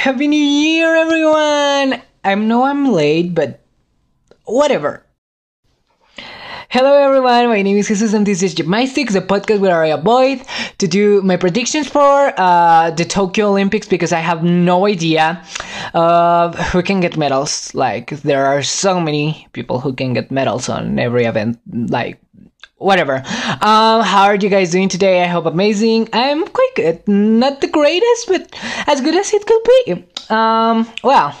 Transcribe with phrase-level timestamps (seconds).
[0.00, 2.00] Happy New Year, everyone!
[2.24, 3.60] I know I'm late, but
[4.46, 5.04] whatever.
[6.70, 7.48] Hello, everyone.
[7.48, 10.40] My name is Jesus, and this is Gymnastics, the podcast where I avoid
[10.78, 15.44] to do my predictions for uh, the Tokyo Olympics because I have no idea
[15.92, 17.74] who can get medals.
[17.74, 21.60] Like, there are so many people who can get medals on every event.
[21.70, 22.18] Like,
[22.80, 23.16] whatever.
[23.16, 25.22] Um, how are you guys doing today?
[25.22, 26.08] I hope amazing.
[26.12, 27.06] I'm quite good.
[27.06, 28.56] Not the greatest, but
[28.86, 30.04] as good as it could be.
[30.28, 31.38] Um, well,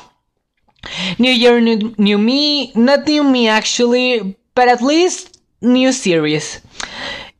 [1.18, 2.72] new year, new, new me.
[2.74, 6.60] Not new me actually, but at least new series.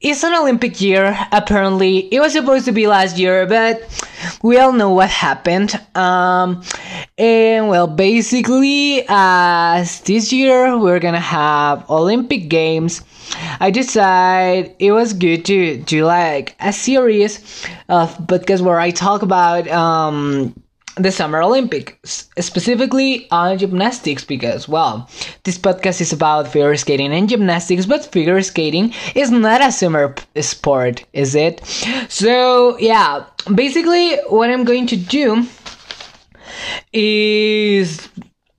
[0.00, 2.08] It's an Olympic year, apparently.
[2.12, 3.82] It was supposed to be last year, but
[4.42, 5.78] we all know what happened.
[5.94, 6.62] Um,
[7.18, 13.02] and well, basically, as this year we're gonna have Olympic Games,
[13.60, 17.36] I decided it was good to do like a series
[17.90, 20.54] of podcasts where I talk about um
[20.96, 25.08] the Summer Olympics, specifically on gymnastics, because, well,
[25.44, 30.14] this podcast is about figure skating and gymnastics, but figure skating is not a summer
[30.40, 31.64] sport, is it?
[32.08, 33.24] So, yeah,
[33.54, 35.46] basically, what I'm going to do
[36.92, 38.08] is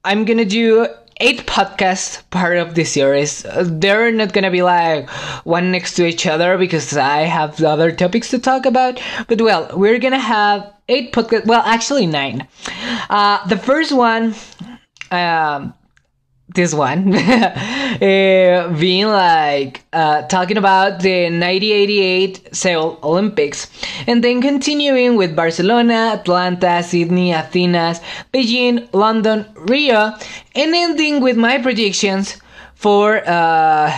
[0.04, 0.88] I'm gonna do
[1.22, 3.46] eight podcasts part of the series.
[3.46, 5.10] Uh, they're not gonna be like
[5.46, 9.00] one next to each other because I have other topics to talk about.
[9.28, 11.46] But well, we're gonna have eight podcasts.
[11.46, 12.48] Well, actually nine.
[13.10, 14.36] Uh, the first one,
[15.12, 15.74] um,
[16.54, 23.70] this one, uh, being like uh, talking about the 1988 Seoul Olympics,
[24.08, 28.00] and then continuing with Barcelona, Atlanta, Sydney, Athens,
[28.34, 30.14] Beijing, London, Rio,
[30.56, 32.42] and ending with my predictions
[32.76, 33.92] for uh,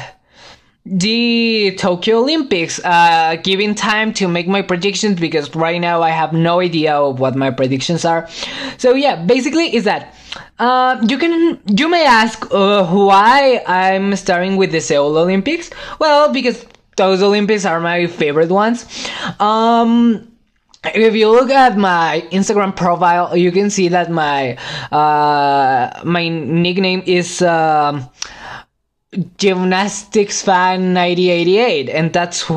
[0.86, 2.80] the Tokyo Olympics.
[2.84, 7.20] Uh, giving time to make my predictions because right now I have no idea of
[7.20, 8.28] what my predictions are.
[8.78, 10.16] So yeah, basically is that.
[10.60, 15.70] Uh, you can you may ask uh, why I'm starting with the Seoul Olympics.
[16.00, 16.66] Well, because
[16.96, 18.86] those Olympics are my favorite ones.
[19.40, 20.32] Um,
[20.86, 24.56] if you look at my Instagram profile, you can see that my
[24.92, 27.42] uh, my nickname is.
[27.42, 28.06] Uh,
[29.38, 32.50] gymnastics fan 1988 and that's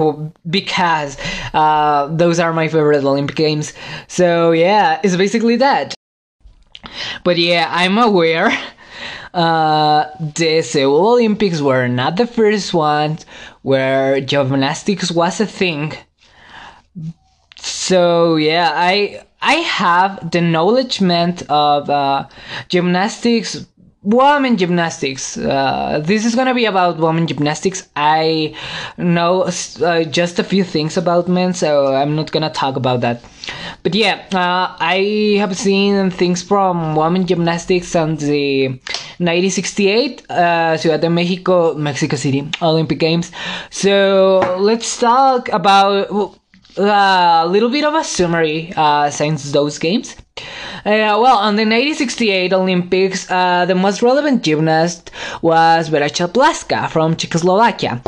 [0.49, 1.19] because
[1.53, 3.75] uh, those are my favorite olympic games
[4.09, 5.96] so yeah it's basically that
[7.25, 8.51] but yeah i'm aware
[9.35, 13.25] uh, the seoul olympics were not the first ones
[13.63, 15.93] where gymnastics was a thing.
[17.57, 22.29] So yeah i i have the knowledgement of uh,
[22.69, 23.67] gymnastics
[24.07, 25.37] women gymnastics.
[25.37, 27.89] Uh, this is gonna be about women gymnastics.
[27.97, 28.55] I
[28.97, 29.43] know
[29.83, 33.23] uh, just a few things about men, so I'm not gonna talk about that.
[33.83, 38.69] But yeah, uh, I have seen things from women gymnastics and the
[39.19, 43.33] 1968 uh, Ciudad de Mexico, Mexico City Olympic Games.
[43.71, 46.39] So let's talk about
[46.77, 50.17] a little bit of a summary uh, since those games.
[50.85, 55.11] Uh, well, on the 1968 Olympics, uh, the most relevant gymnast
[55.41, 58.01] was Vera Caslavska from Czechoslovakia.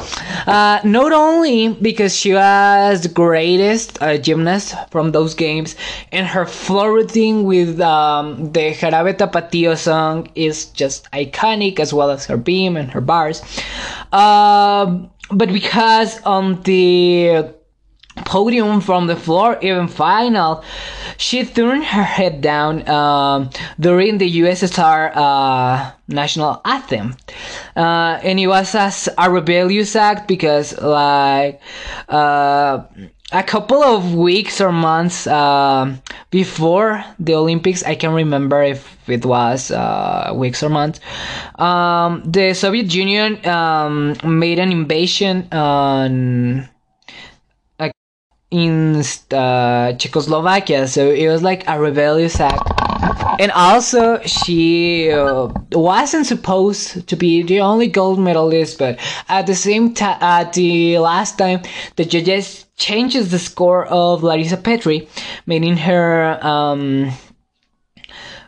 [0.47, 5.75] Uh, not only because she was the greatest uh, gymnast from those games,
[6.13, 12.11] and her floor routine with um, the Jarabe Tapatio song is just iconic, as well
[12.11, 13.43] as her beam and her bars.
[14.13, 17.58] Um, but because on the
[18.25, 20.65] podium from the floor, even final.
[21.17, 27.17] She turned her head down um, during the USSR uh, national anthem,
[27.77, 31.61] uh, and it was as a rebellious act because, like,
[32.09, 32.83] uh,
[33.33, 36.01] a couple of weeks or months um,
[36.31, 41.01] before the Olympics, I can remember if it was uh, weeks or months.
[41.57, 46.69] Um, the Soviet Union um, made an invasion on
[48.51, 52.63] in uh, Czechoslovakia, so it was like a rebellious act.
[53.39, 59.55] And also, she uh, wasn't supposed to be the only gold medalist, but at the
[59.55, 61.63] same time, at the last time,
[61.97, 65.09] the judges changes the score of Larissa Petri,
[65.47, 67.13] meaning her um,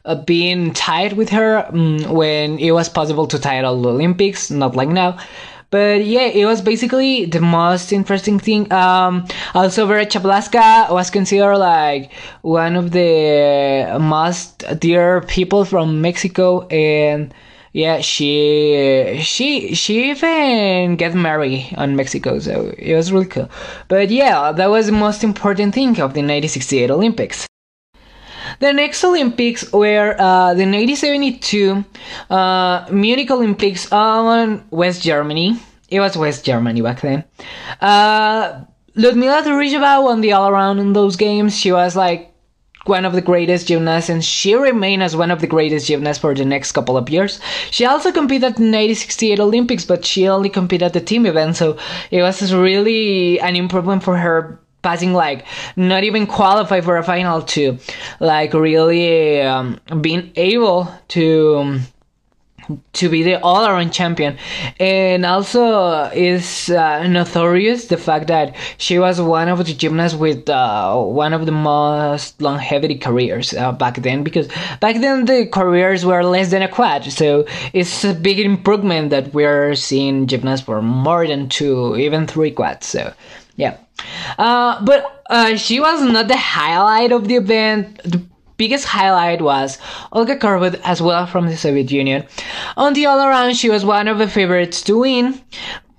[0.05, 3.91] uh, being tied with her um, when it was possible to tie at all the
[3.91, 5.19] Olympics, not like now.
[5.71, 8.73] But yeah, it was basically the most interesting thing.
[8.73, 10.07] Um, also, Vera
[10.91, 12.13] was considered like
[12.43, 17.33] one of the most dear people from Mexico, and
[17.73, 23.49] yeah, she she she even get married on Mexico, so it was really cool.
[23.87, 27.47] But yeah, that was the most important thing of the 1968 Olympics.
[28.61, 31.83] The next Olympics were uh, the 1972
[32.29, 35.59] uh, Munich Olympics on West Germany.
[35.89, 37.25] It was West Germany back then.
[37.81, 38.65] Uh,
[38.95, 41.59] Ludmila Turishcheva won the all around in those games.
[41.59, 42.35] She was like
[42.85, 46.35] one of the greatest gymnasts and she remained as one of the greatest gymnasts for
[46.35, 47.41] the next couple of years.
[47.71, 51.57] She also competed in the 1968 Olympics, but she only competed at the team event,
[51.57, 51.79] so
[52.11, 55.45] it was really an improvement for her passing like
[55.77, 57.79] not even qualify for a final to
[58.21, 61.81] like really um, being able to um,
[62.93, 64.37] to be the all-around champion.
[64.79, 70.49] And also is uh, notorious the fact that she was one of the gymnasts with
[70.49, 74.23] uh, one of the most longevity careers uh, back then.
[74.23, 74.49] Because
[74.81, 77.05] back then the careers were less than a quad.
[77.05, 82.51] So it's a big improvement that we're seeing gymnasts for more than two even three
[82.51, 82.87] quads.
[82.87, 83.13] So
[83.61, 83.75] yeah
[84.39, 88.21] uh, but uh, she was not the highlight of the event the
[88.61, 89.79] biggest highlight was
[90.13, 92.27] Olga Korbut as well from the Soviet Union.
[92.77, 95.41] On the all around, she was one of the favorites to win.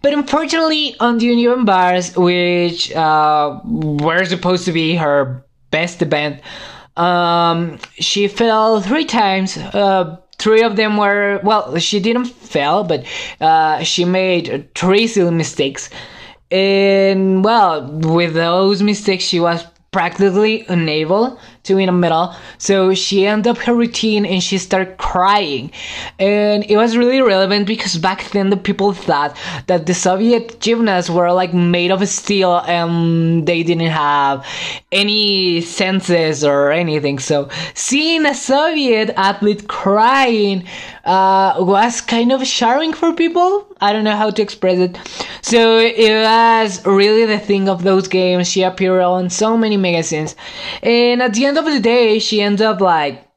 [0.03, 6.41] But unfortunately, on the uneven bars, which uh, were supposed to be her best event,
[6.97, 9.57] um, she fell three times.
[9.57, 13.05] Uh, three of them were well, she didn't fail, but
[13.39, 15.89] uh, she made three silly mistakes.
[16.51, 22.33] And well, with those mistakes, she was practically unable to win a medal.
[22.57, 25.71] So she ended up her routine and she started crying.
[26.17, 29.35] And it was really relevant because back then the people thought
[29.67, 34.47] that the Soviet gymnasts were like made of steel and they didn't have
[34.93, 37.19] any senses or anything.
[37.19, 40.63] So seeing a Soviet athlete crying
[41.05, 43.67] uh, was kind of shocking for people.
[43.81, 44.97] I don't know how to express it.
[45.41, 48.47] So it was really the thing of those games.
[48.47, 50.35] She appeared on so many magazines.
[50.83, 53.30] And at the end of the day, she ended up like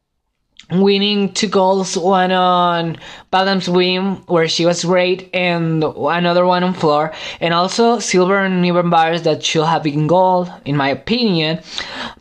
[0.71, 2.97] winning two goals, one on
[3.31, 8.65] balance beam where she was great, and another one on floor, and also silver on
[8.65, 11.61] even bars that should have been gold in my opinion.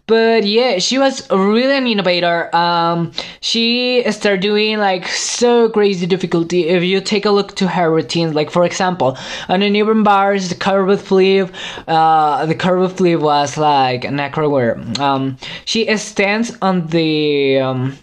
[0.06, 2.54] But yeah, she was really an innovator.
[2.54, 6.68] Um, she started doing like so crazy difficulty.
[6.68, 9.18] If you take a look to her routines, like for example,
[9.48, 11.54] on the even bars, the Korbut flip,
[11.88, 17.98] uh, the Korbut flip was like an acro where um, she stands on the um,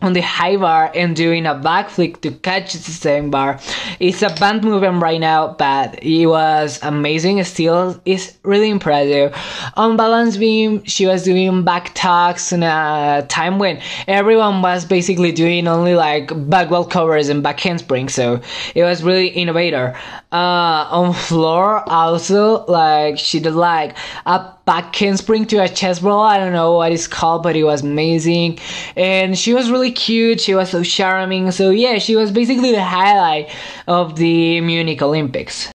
[0.00, 3.58] on the high bar and doing a backflip to catch the same bar.
[3.98, 7.42] It's a band movement right now, but it was amazing.
[7.42, 9.34] Still, it's really impressive.
[9.74, 15.32] On balance beam, she was doing back tucks in a time when everyone was basically
[15.32, 18.08] doing only like back walkovers and back handspring.
[18.08, 18.40] So
[18.76, 19.96] it was really innovator.
[20.30, 23.96] Uh, on floor also, like she did like
[24.26, 26.20] a back handspring to a chest roll.
[26.20, 28.58] I don't know what it's called, but it was amazing.
[28.94, 30.38] And she was really cute.
[30.38, 31.50] She was so charming.
[31.50, 33.48] So yeah, she was basically the highlight
[33.86, 35.72] of the Munich Olympics.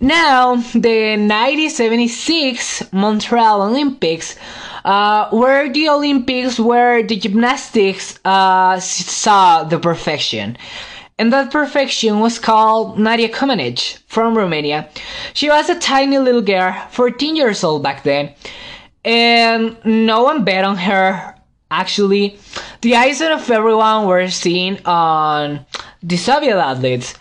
[0.00, 4.36] Now, the 1976 Montreal Olympics
[4.84, 10.56] uh, were the Olympics where the gymnastics uh, saw the perfection
[11.18, 14.88] and that perfection was called Nadia Comaneci from Romania.
[15.32, 18.34] She was a tiny little girl, 14 years old back then,
[19.04, 21.34] and no one bet on her.
[21.70, 22.38] Actually,
[22.82, 25.64] the eyes of everyone were seen on
[26.02, 27.14] the Soviet athletes.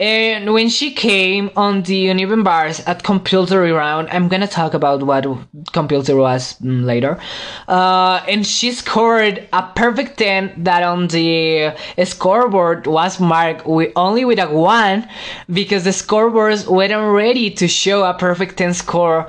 [0.00, 5.02] And when she came on the uneven bars at compulsory round, I'm gonna talk about
[5.02, 5.26] what
[5.72, 7.20] compulsory was mm, later.
[7.68, 14.24] Uh, and she scored a perfect 10 that on the scoreboard was marked with only
[14.24, 15.06] with a 1
[15.52, 19.28] because the scoreboards weren't ready to show a perfect 10 score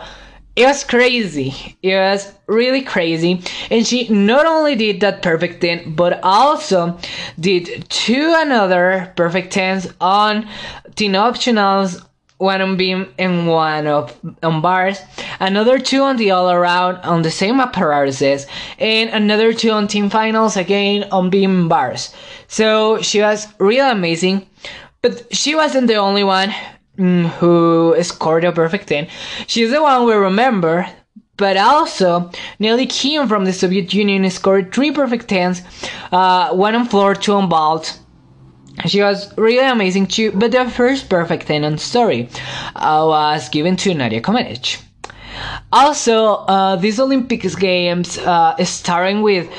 [0.56, 1.78] it was crazy.
[1.82, 3.42] It was really crazy.
[3.70, 6.98] And she not only did that perfect 10, but also
[7.40, 10.48] did two another perfect 10s on
[10.96, 12.06] 10 optionals,
[12.38, 15.00] one on beam and one of on bars,
[15.40, 18.48] another two on the all around on the same apparatuses,
[18.80, 22.14] and another two on team finals again on beam bars.
[22.48, 24.48] So she was really amazing.
[25.04, 26.54] But she wasn't the only one.
[26.98, 29.08] Mm, who scored a perfect 10.
[29.48, 30.88] She's the one we remember,
[31.38, 32.30] but also
[32.60, 35.62] Nelly Kim from the Soviet Union scored three perfect 10s,
[36.12, 37.98] uh, one on floor, two on vault.
[38.88, 42.30] She was really amazing too, but the first perfect 10 on story
[42.76, 44.82] uh, was given to Nadia Comaneci.
[45.72, 49.50] Also, uh, these Olympics Games uh, starting with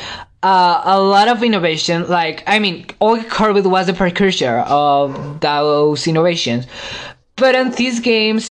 [0.43, 2.09] uh, a lot of innovation.
[2.09, 6.67] Like, I mean, Olga Korbut was the precursor of those innovations.
[7.43, 8.47] But in these games,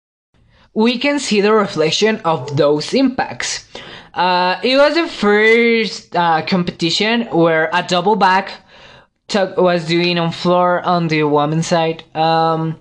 [0.74, 3.70] we can see the reflection of those impacts.
[4.16, 8.50] Uh, it was the first uh, competition where a double back
[9.36, 12.04] was doing on floor on the women's side.
[12.16, 12.80] Um,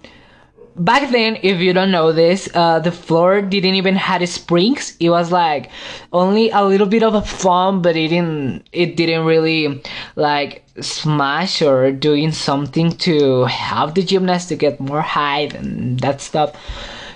[0.78, 4.96] back then, if you don't know this, uh, the floor didn't even had springs.
[5.00, 5.70] It was like
[6.12, 8.68] only a little bit of a foam, but it didn't.
[8.72, 9.82] It didn't really
[10.16, 16.20] like smash or doing something to help the gymnast to get more height and that
[16.20, 16.54] stuff.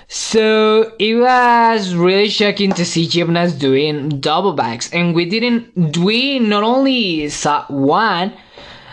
[0.07, 5.97] So it was really shocking to see gymnasts doing double backs, and we didn't.
[5.97, 8.33] We not only saw one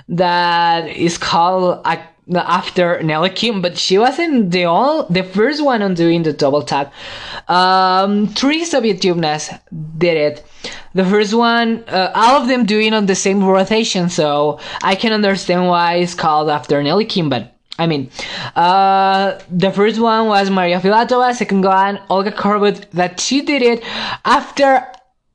[0.09, 1.99] that is called a
[2.37, 6.63] after Nelly Kim, but she wasn't the all the first one on doing the double
[6.63, 6.93] tap.
[7.49, 9.53] Um, three Soviet gymnasts
[9.99, 10.47] did it.
[10.95, 15.13] The first one, uh, all of them doing on the same rotation, so I can
[15.13, 17.57] understand why it's called after Nelly Kim, but.
[17.79, 18.11] I mean,
[18.57, 23.83] uh, the first one was Maria Filatova, second one Olga Korbut, that she did it
[24.27, 24.85] after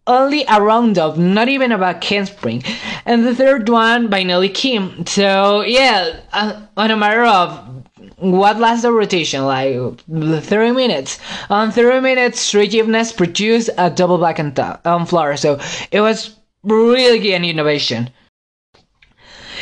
[0.08, 2.64] only a round of, not even about back handspring.
[3.06, 5.06] And the third one by Nelly Kim.
[5.06, 7.84] So, yeah, uh, on a matter of
[8.18, 9.76] what lasts the rotation, like
[10.08, 11.20] 30 minutes.
[11.50, 14.54] On 30 minutes, three gymnasts produced a double back on,
[14.86, 15.38] on floor.
[15.38, 15.60] So,
[15.92, 18.10] it was really an innovation.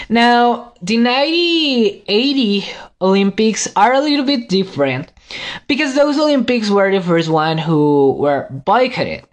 [0.10, 2.66] Now, the 1980
[3.02, 5.12] Olympics are a little bit different
[5.68, 9.24] because those Olympics were the first one who were boycotted.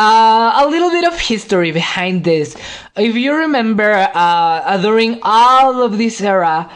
[0.00, 2.56] Uh, a little bit of history behind this.
[2.96, 6.70] If you remember, uh, during all of this era,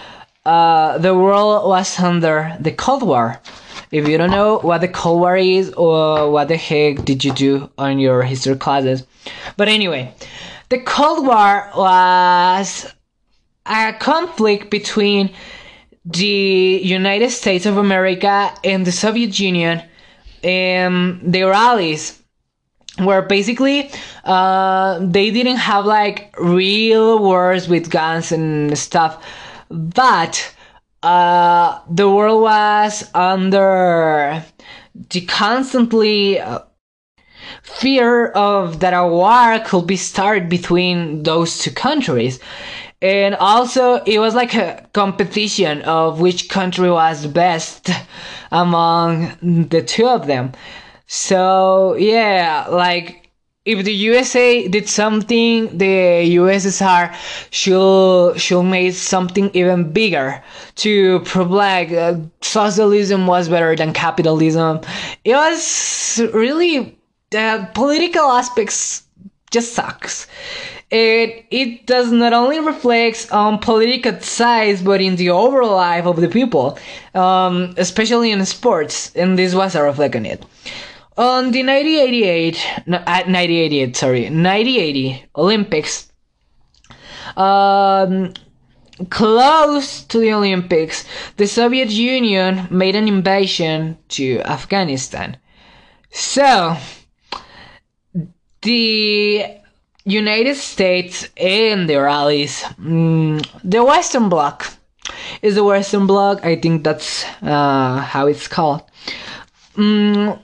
[0.44, 3.40] uh, the world was under the Cold War.
[3.90, 7.32] If you don't know what the Cold War is, or what the heck did you
[7.32, 9.06] do on your history classes?
[9.56, 10.12] But anyway,
[10.68, 12.92] the Cold War was
[13.64, 15.32] a conflict between
[16.04, 19.82] the United States of America and the Soviet Union
[20.42, 22.20] and their allies
[22.98, 23.90] where basically
[24.24, 29.24] uh, they didn't have like real wars with guns and stuff,
[29.68, 30.54] but
[31.02, 34.44] uh, the world was under
[35.10, 36.60] the constantly uh,
[37.62, 42.38] fear of that a war could be started between those two countries.
[43.02, 47.90] And also, it was like a competition of which country was best
[48.50, 49.36] among
[49.68, 50.52] the two of them.
[51.06, 53.30] So yeah, like
[53.64, 57.14] if the USA did something, the USSR
[57.50, 60.42] should should make something even bigger
[60.76, 64.80] to prove like uh, socialism was better than capitalism.
[65.24, 66.98] It was really
[67.30, 69.02] the political aspects
[69.50, 70.26] just sucks.
[70.90, 76.20] It it does not only reflects on political sides, but in the overall life of
[76.20, 76.78] the people,
[77.14, 80.44] um, especially in sports, and this was a reflect on it.
[81.16, 86.12] On the 1988, no, at 1988, sorry, 1980 Olympics,
[87.36, 88.32] um,
[89.10, 91.04] close to the Olympics,
[91.36, 95.36] the Soviet Union made an invasion to Afghanistan.
[96.10, 96.76] So,
[98.62, 99.44] the
[100.04, 104.66] United States and their allies, mm, the Western Bloc,
[105.42, 106.44] is the Western Bloc.
[106.44, 108.82] I think that's uh, how it's called.
[109.76, 110.40] Mm,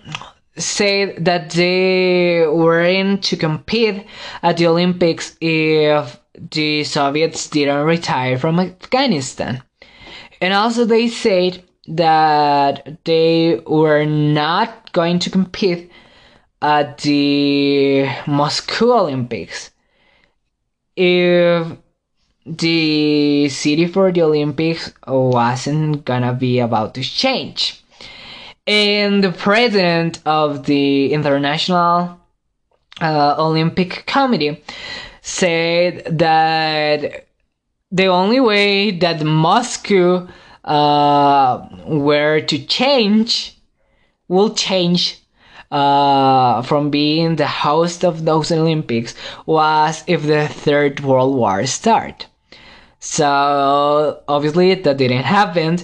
[0.56, 4.06] say that they were in to compete
[4.42, 6.18] at the Olympics if
[6.50, 9.62] the Soviets didn't retire from Afghanistan.
[10.40, 15.90] And also they said that they were not going to compete
[16.62, 19.70] at the Moscow Olympics
[20.96, 21.66] if
[22.46, 27.79] the city for the Olympics wasn't gonna be about to change.
[28.66, 32.20] And the president of the International
[33.00, 34.62] uh, Olympic Committee
[35.22, 37.26] said that
[37.90, 40.28] the only way that Moscow
[40.64, 43.56] uh, were to change
[44.28, 45.18] will change
[45.70, 49.14] uh, from being the host of those Olympics
[49.46, 52.26] was if the Third World War start.
[52.98, 55.78] So obviously that didn't happen,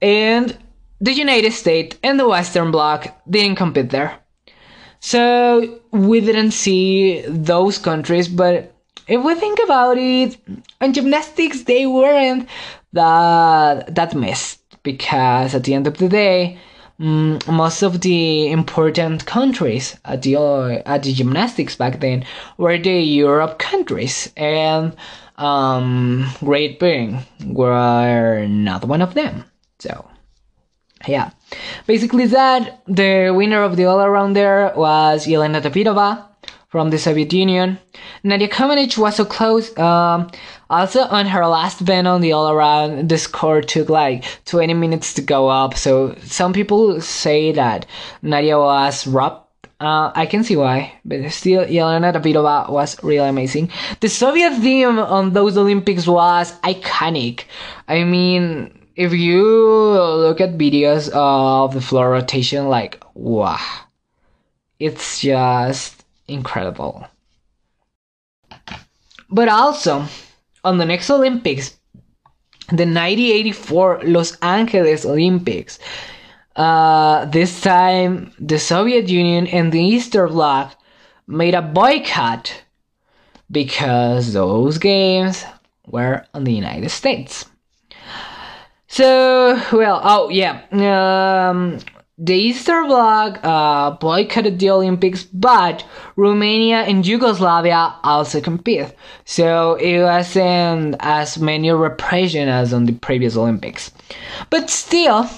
[0.00, 0.56] and
[1.00, 4.18] the United States and the Western Bloc didn't compete there.
[5.00, 8.74] So we didn't see those countries, but
[9.06, 10.36] if we think about it,
[10.80, 12.48] on gymnastics they weren't
[12.92, 16.58] that that missed because at the end of the day,
[16.98, 20.36] um, most of the important countries at the
[20.86, 22.24] at the gymnastics back then
[22.56, 24.96] were the Europe countries, and
[25.36, 29.44] um, Great Britain were not one of them.
[29.78, 30.08] So
[31.06, 31.30] yeah.
[31.86, 36.24] Basically, that the winner of the all around there was Yelena Davidova
[36.68, 37.78] from the Soviet Union.
[38.22, 39.76] Nadia Comaneci was so close.
[39.78, 40.30] Um,
[40.68, 45.14] also, on her last event on the all around, the score took like 20 minutes
[45.14, 45.74] to go up.
[45.74, 47.86] So some people say that
[48.22, 49.44] Nadia was robbed.
[49.78, 53.70] Uh, I can see why, but still, Yelena Davidova was really amazing.
[54.00, 57.44] The Soviet theme on those Olympics was iconic.
[57.86, 63.60] I mean, if you look at videos of the floor rotation, like, wow,
[64.78, 67.06] it's just incredible.
[69.28, 70.06] But also,
[70.64, 71.76] on the next Olympics,
[72.68, 75.78] the 1984 Los Angeles Olympics,
[76.56, 80.74] uh, this time the Soviet Union and the Eastern Bloc
[81.26, 82.62] made a boycott
[83.50, 85.44] because those games
[85.86, 87.44] were on the United States.
[88.88, 90.62] So, well, oh yeah,
[91.50, 91.78] um,
[92.18, 95.84] the Easter Bloc uh, boycotted the Olympics, but
[96.16, 98.94] Romania and Yugoslavia also compete.
[99.24, 103.90] So it wasn't as many repression as on the previous Olympics.
[104.48, 105.28] But still,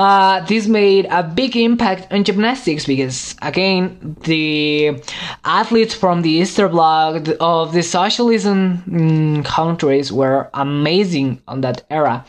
[0.00, 4.98] uh, this made a big impact on gymnastics because, again, the
[5.44, 12.24] athletes from the Eastern Bloc of the socialism mm, countries were amazing on that era.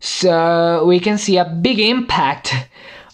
[0.00, 2.52] So we can see a big impact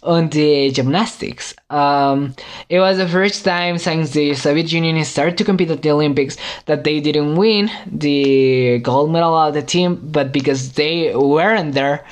[0.02, 1.54] on the gymnastics.
[1.68, 2.34] Um,
[2.68, 6.36] it was the first time since the Soviet Union started to compete at the Olympics
[6.66, 12.04] that they didn't win the gold medal of the team, but because they weren't there.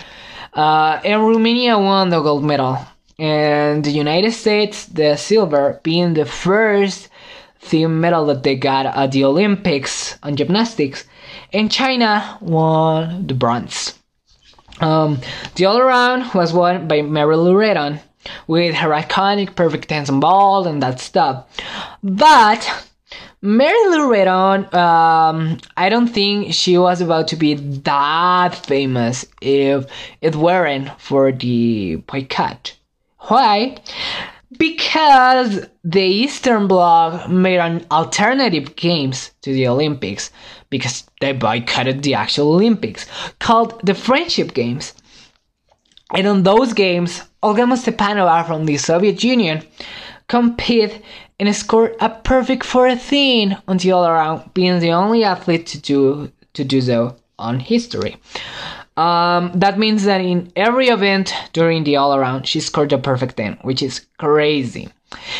[0.58, 2.78] Uh, and Romania won the gold medal,
[3.16, 7.08] and the United States the silver, being the first
[7.60, 11.04] team medal that they got at the Olympics on gymnastics,
[11.52, 13.94] and China won the bronze.
[14.80, 15.20] Um,
[15.54, 18.00] the all around was won by Mary Lou Retton
[18.48, 21.46] with her iconic perfect hands on ball and that stuff.
[22.02, 22.87] But
[23.40, 29.86] Mary Lou Retton, um, I don't think she was about to be that famous if
[30.20, 32.74] it weren't for the boycott.
[33.20, 33.76] Why?
[34.58, 40.32] Because the Eastern Bloc made an alternative games to the Olympics
[40.68, 43.06] because they boycotted the actual Olympics
[43.38, 44.94] called the Friendship Games.
[46.12, 49.62] And on those games, Olga Stepanova from the Soviet Union
[50.26, 51.02] compete
[51.38, 56.32] and scored a perfect 14 on the all around, being the only athlete to do
[56.54, 58.16] to do so on history.
[58.96, 63.36] Um, that means that in every event during the all around, she scored a perfect
[63.36, 64.88] 10, which is crazy.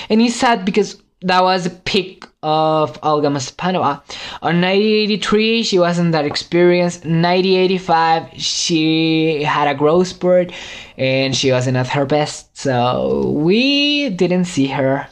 [0.08, 4.00] And it's sad because that was a peak of Olga Stepanova.
[4.42, 6.98] On 1983, she wasn't that experienced.
[6.98, 10.52] 1985, she had a growth spurt
[10.96, 12.56] and she wasn't at her best.
[12.56, 15.08] So we didn't see her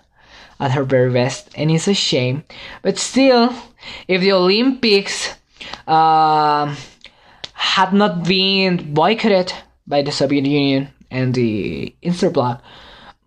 [0.60, 2.44] at her very best, and it's a shame.
[2.82, 3.54] But still,
[4.08, 5.34] if the Olympics
[5.86, 6.74] uh,
[7.52, 9.52] had not been boycotted
[9.86, 12.62] by the Soviet Union and the Eastern Bloc,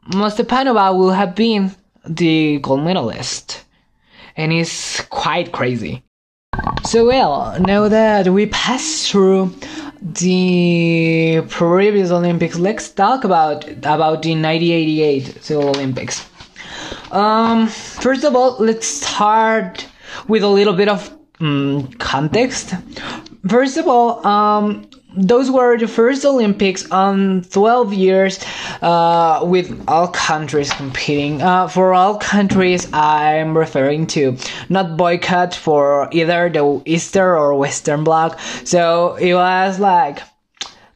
[0.07, 3.63] Stepanova would have been the gold medalist.
[4.35, 6.03] And it's quite crazy.
[6.85, 9.53] So well, now that we passed through
[10.01, 16.28] the previous Olympics, let's talk about about the 1988 Seoul Olympics.
[17.11, 19.87] Um, first of all, let's start
[20.27, 22.73] with a little bit of um, context.
[23.47, 28.39] First of all, um, those were the first Olympics on 12 years
[28.81, 31.41] uh, with all countries competing.
[31.41, 34.37] Uh, for all countries, I'm referring to
[34.69, 38.39] not boycott for either the Eastern or Western Bloc.
[38.65, 40.19] So it was like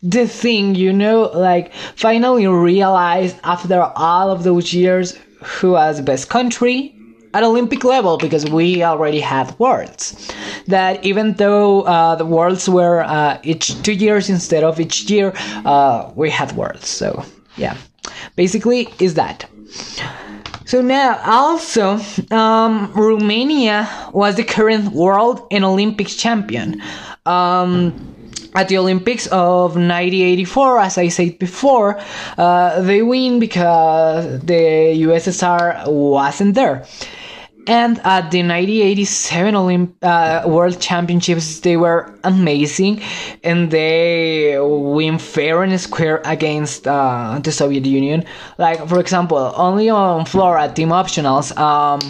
[0.03, 6.03] the thing, you know, like finally realized after all of those years who has the
[6.03, 6.95] best country
[7.33, 10.31] at Olympic level because we already had worlds.
[10.67, 15.33] That even though uh, the worlds were uh, each two years instead of each year,
[15.65, 16.87] uh, we had worlds.
[16.87, 17.23] So
[17.57, 17.75] yeah,
[18.35, 19.45] basically is that.
[20.65, 21.99] So now also,
[22.31, 26.81] um, Romania was the current world and Olympic champion.
[27.25, 28.12] Um,
[28.55, 31.99] at the Olympics of 1984, as I said before,
[32.37, 36.85] uh, they win because the USSR wasn't there.
[37.65, 43.01] And at the 1987 Olymp- uh, World Championships, they were amazing,
[43.41, 48.25] and they win fair and square against uh, the Soviet Union.
[48.57, 52.01] Like for example, only on floor at team optionals, um,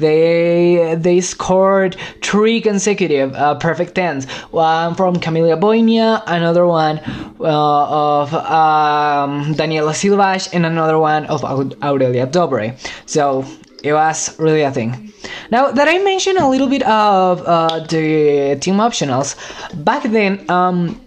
[0.00, 4.26] they they scored three consecutive uh, perfect tens.
[4.50, 6.98] One from Camelia Voinea, another one
[7.40, 12.74] uh, of um, Daniela Silvas, and another one of Aurelia Dobre.
[13.06, 13.44] So
[13.82, 15.12] it was really a thing.
[15.50, 19.36] Now that I mentioned a little bit of uh, the team optionals,
[19.84, 20.48] back then.
[20.50, 21.00] Um,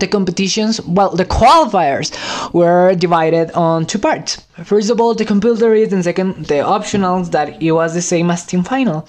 [0.00, 2.12] the competitions, well, the qualifiers
[2.52, 4.42] were divided on two parts.
[4.64, 8.44] First of all, the compulsories, and second, the optionals, that it was the same as
[8.46, 9.08] team final.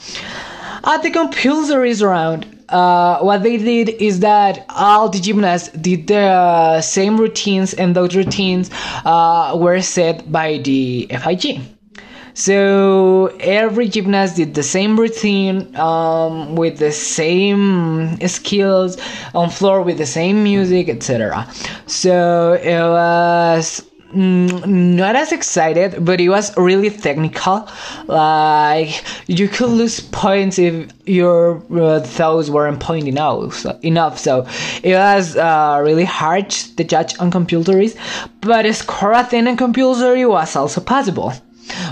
[0.83, 6.81] At the compulsories round, uh, what they did is that all the gymnasts did the
[6.81, 8.69] same routines, and those routines
[9.05, 11.61] uh, were set by the FIG.
[12.37, 18.95] So every gymnast did the same routine um, with the same skills
[19.33, 21.51] on floor with the same music, etc.
[21.87, 27.67] So it was mm, not as excited, but it was really technical.
[28.05, 34.19] Like you could lose points if your uh, weren't pointing out so, enough.
[34.19, 34.45] So
[34.83, 37.95] it was uh, really hard to judge on computers,
[38.41, 41.33] but score a thing on compulsory was also possible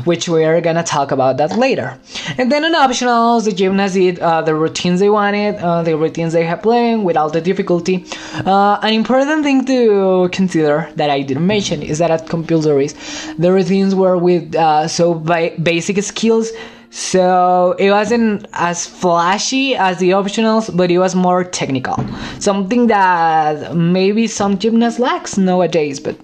[0.04, 1.98] which we are gonna talk about that later.
[2.38, 6.34] And then on optionals, the gymnasts did uh, the routines they wanted, uh, the routines
[6.34, 8.06] they had playing without the difficulty.
[8.46, 12.94] Uh, an important thing to consider that I didn't mention is that at compulsories,
[13.38, 16.52] the routines were with uh, so basic skills.
[16.92, 21.98] So it wasn't as flashy as the optionals, but it was more technical.
[22.40, 26.16] Something that maybe some gymnasts lacks nowadays, but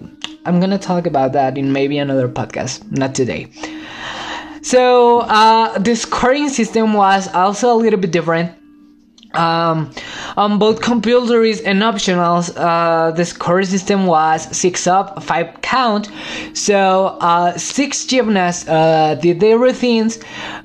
[0.44, 3.48] I'm gonna talk about that in maybe another podcast, not today.
[4.62, 8.52] So uh, the scoring system was also a little bit different.
[9.34, 9.90] Um,
[10.36, 16.10] on both compulsories and optionals, uh, the scoring system was six up, five count.
[16.52, 20.18] So uh, six gymnasts uh, did their routines,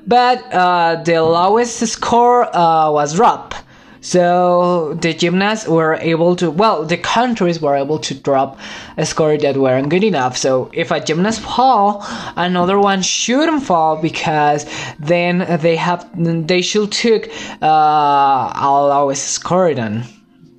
[0.06, 3.54] but uh, the lowest score uh, was drop.
[4.00, 8.58] So the gymnasts were able to, well, the countries were able to drop
[8.96, 10.36] a score that weren't good enough.
[10.36, 12.04] So if a gymnast fall,
[12.36, 14.66] another one shouldn't fall because
[14.98, 17.28] then they have, they should took
[17.62, 20.04] uh, a lowest score than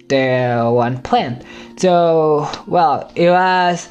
[0.10, 1.46] the one planned.
[1.78, 3.88] So well, it was,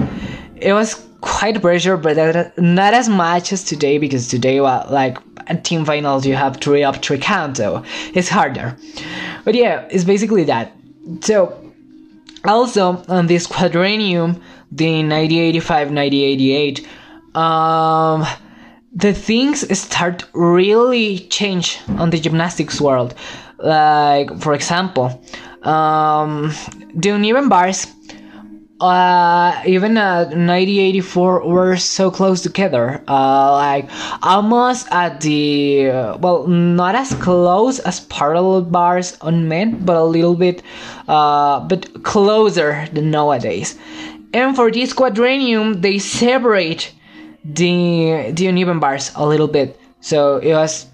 [0.61, 5.19] it was quite pressure, but not as much as today because today, well, like
[5.63, 7.83] team finals, you have three up, three count, so
[8.15, 8.77] it's harder.
[9.45, 10.73] But yeah, it's basically that.
[11.21, 11.73] So,
[12.45, 14.35] also on this quadrennium,
[14.71, 16.87] the 1985 1988,
[17.35, 18.27] um,
[18.93, 23.15] the things start really change on the gymnastics world.
[23.59, 25.23] Like, for example,
[25.63, 26.53] um,
[26.95, 27.87] the uneven bars
[28.81, 33.03] uh, even uh, 1984 were so close together.
[33.09, 33.91] Uh, like
[34.23, 40.05] almost at the uh, well not as close as parallel bars on men but a
[40.05, 40.63] little bit
[41.09, 43.77] uh, but closer than nowadays.
[44.33, 46.93] And for this quadrennium they separate
[47.45, 49.81] the the uneven bars a little bit.
[50.01, 50.87] So it was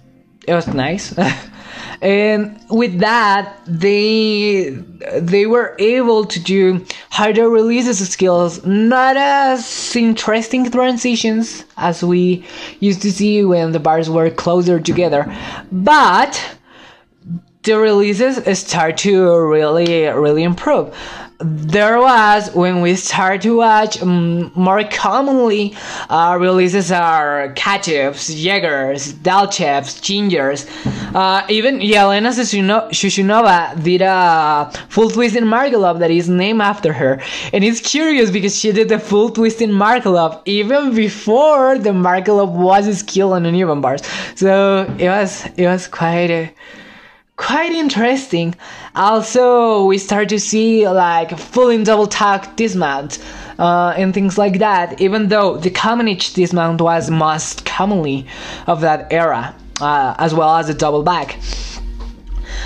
[0.47, 1.13] it was nice
[2.01, 4.69] and with that they
[5.19, 12.45] they were able to do harder releases skills not as interesting transitions as we
[12.79, 15.25] used to see when the bars were closer together.
[15.71, 16.57] But
[17.63, 20.95] the releases start to really really improve
[21.45, 25.75] there was when we start to watch um, more commonly
[26.09, 30.65] uh, releases are Tkachevs, Jaegers, Dalchevs, Giengers.
[31.13, 32.31] Uh, even Yelena
[32.89, 37.21] Shushunova did a full twist in Markelov that is named after her.
[37.53, 42.51] And it's curious because she did the full twist in Markelov even before the Markelov
[42.51, 44.01] was a skill on the uneven bars.
[44.35, 46.53] So it was it was quite a
[47.37, 48.55] quite interesting.
[48.95, 53.19] Also, we start to see like full in double tuck dismount
[53.59, 54.99] uh, and things like that.
[55.01, 58.25] Even though the Comaneci dismount was most commonly
[58.67, 61.39] of that era, uh, as well as the double back.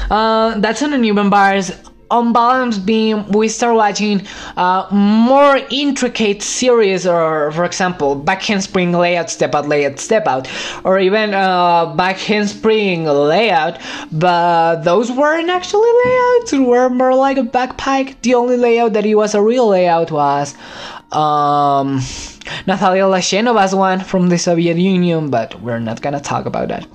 [0.10, 1.72] Uh, that's on the uneven bars
[2.12, 4.26] on balance beam we start watching
[4.58, 10.48] uh, more intricate series or for example back handspring layout step out layout step out
[10.84, 13.80] or even uh, back handspring layout
[14.12, 16.54] but those weren't actually layouts.
[16.54, 18.16] Were more like a backpack.
[18.22, 20.56] The only layout that it was a real layout was
[21.12, 22.02] Um,
[22.68, 26.88] Natalia Lashenova one from the Soviet Union, but we're not gonna talk about that.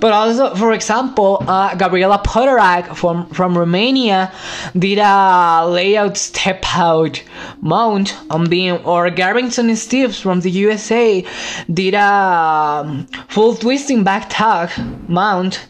[0.00, 4.32] But also, for example, uh, Gabriela Potorac from, from Romania
[4.78, 7.22] did a layout step out
[7.60, 11.24] mount on beam, or Garrison Steves from the USA
[11.72, 14.70] did a um, full twisting back tuck
[15.08, 15.68] mount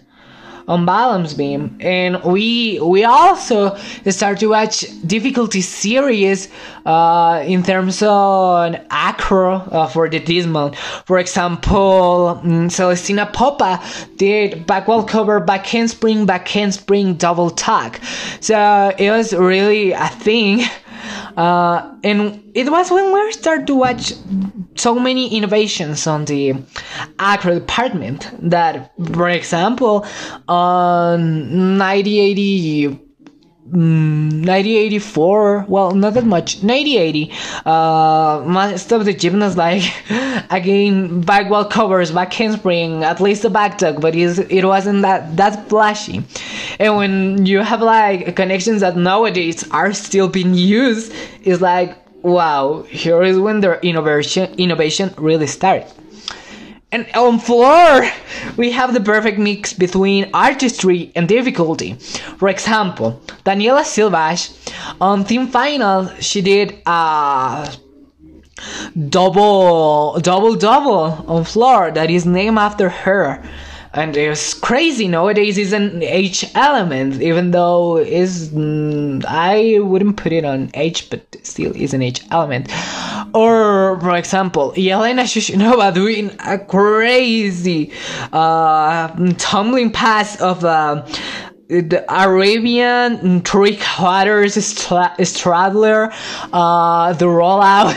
[0.68, 3.74] on balance beam and we we also
[4.08, 6.48] start to watch difficulty series
[6.86, 13.82] uh, in terms of acro uh, for the dismount for example um, celestina popa
[14.16, 18.00] did back walkover back handspring back handspring double tuck.
[18.40, 20.60] So it was really a thing
[21.36, 24.12] uh, and it was when we started to watch
[24.76, 26.54] so many innovations on the
[27.18, 30.06] acro department that, for example,
[30.48, 33.07] on 9080
[33.70, 37.30] 1984 mm, well not that much 1980
[37.66, 39.82] uh most of the gymnasts like
[40.50, 45.68] again back walkovers back handspring at least the back tuck but it wasn't that that
[45.68, 46.24] flashy.
[46.78, 52.82] And when you have like connections that nowadays are still being used it's like wow
[52.88, 55.86] here is when their innovation innovation really started
[56.90, 58.08] and on floor,
[58.56, 61.94] we have the perfect mix between artistry and difficulty.
[62.38, 64.54] For example, Daniela Silvas
[65.00, 67.70] on team final, she did a
[69.08, 73.42] double, double, double on floor that is named after her
[73.94, 80.32] and it's crazy nowadays is an H element, even though is mm, I wouldn't put
[80.32, 82.68] it on H, but still is an H element.
[83.34, 87.92] Or for example, Yelena Shushunova doing a crazy
[88.32, 90.64] uh, tumbling pass of.
[90.64, 91.06] Uh,
[91.68, 96.10] the Arabian three quarters straddler,
[96.50, 97.94] uh, the rollout,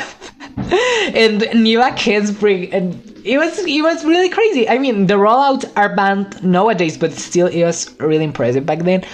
[1.16, 4.68] and new handspring, and it was it was really crazy.
[4.68, 9.06] I mean, the rollouts are banned nowadays, but still, it was really impressive back then.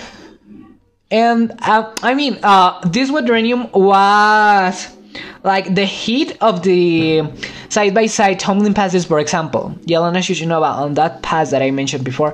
[1.12, 4.97] And uh, I mean, uh, this quadrennium was
[5.44, 7.24] like the heat of the
[7.70, 9.76] side by side tumbling passes, for example.
[9.86, 12.34] Yelena Shushunova on that pass that I mentioned before.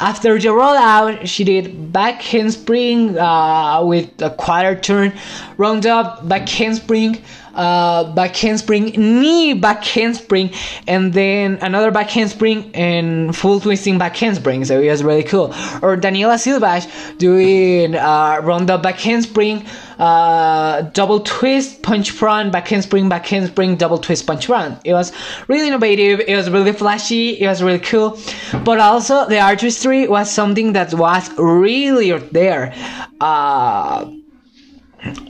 [0.00, 5.12] After the rollout, she did back handspring uh, with a quarter turn,
[5.56, 7.22] round up, back handspring
[7.54, 10.50] uh, back handspring, knee back handspring,
[10.86, 14.64] and then another back handspring and full twisting back handspring.
[14.64, 15.46] So it was really cool.
[15.82, 16.86] Or Daniela Silvas
[17.18, 19.64] doing uh, round up back handspring,
[19.98, 24.80] uh, double twist, punch front, back handspring, back handspring, double twist, punch front.
[24.84, 25.12] It was
[25.48, 26.20] really innovative.
[26.20, 27.40] It was really flashy.
[27.40, 28.18] It was really cool.
[28.64, 32.74] But also the artistry was something that was really there.
[33.20, 34.10] Uh,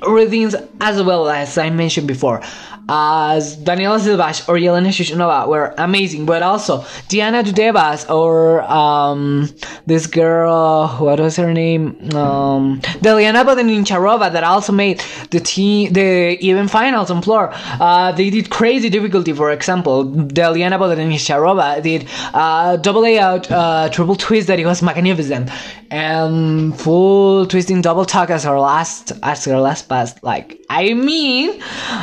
[0.06, 2.40] readings as well as I mentioned before
[2.88, 9.48] as Daniela Silvas or Yelena Shushunova were amazing, but also Diana Dudevas or um,
[9.86, 11.96] this girl, what was her name?
[12.14, 17.50] Um, Deliana Vodenincharova that also made the team, the even finals on floor.
[17.54, 19.32] Uh, they did crazy difficulty.
[19.32, 25.50] For example, Deliana Vodenincharova did uh, double layout, uh, triple twist that it was magnificent,
[25.90, 30.14] and full twisting double tuck as her last as her last pass.
[30.22, 31.60] Like I mean,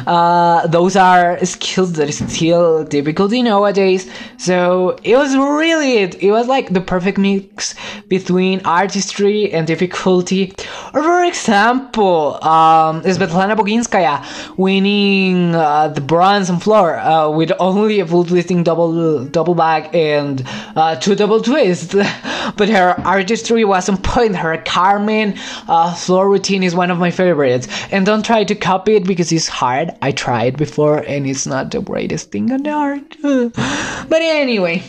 [0.07, 4.09] uh, those are skills that is still difficulty nowadays.
[4.37, 6.21] So it was really it.
[6.21, 7.75] It was like the perfect mix
[8.07, 10.53] between artistry and difficulty.
[10.93, 14.15] Or for example, um, Svetlana Boginskaya
[14.57, 19.93] winning uh, the bronze on floor uh, with only a full twisting double double back
[19.93, 20.43] and
[20.75, 21.93] uh, two double twists.
[22.57, 24.35] but her artistry was on point.
[24.35, 25.35] Her Carmen
[25.67, 27.50] uh, floor routine is one of my favorites.
[27.91, 29.91] And don't try to copy it because it's hard.
[30.01, 33.17] I tried before and it's not the greatest thing on the art.
[34.09, 34.83] but anyway.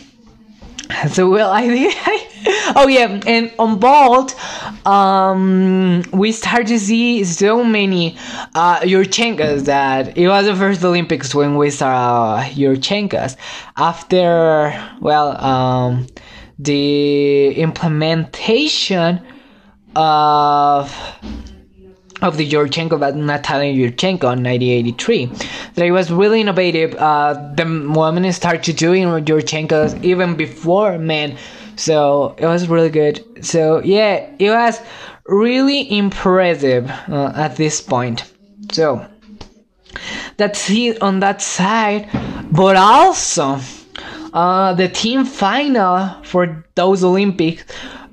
[1.11, 1.63] So well, I,
[2.75, 4.35] oh yeah, and on vault,
[4.85, 8.17] um, we start to see so many
[8.53, 13.37] uh, Yurchenkos that it was the first Olympics when we saw Yurchenkos.
[13.77, 16.07] After well, um,
[16.59, 19.21] the implementation
[19.95, 20.91] of
[22.23, 25.25] of the Yurchenko by Natalia Yurchenko in 1983.
[25.75, 26.95] That it was really innovative.
[26.95, 31.37] Uh, the women started doing Yurchenko's even before men.
[31.75, 33.45] So it was really good.
[33.45, 34.79] So yeah, it was
[35.25, 38.31] really impressive uh, at this point.
[38.71, 39.05] So
[40.37, 42.09] that's it on that side.
[42.51, 43.59] But also,
[44.33, 47.63] uh, the team final for those Olympics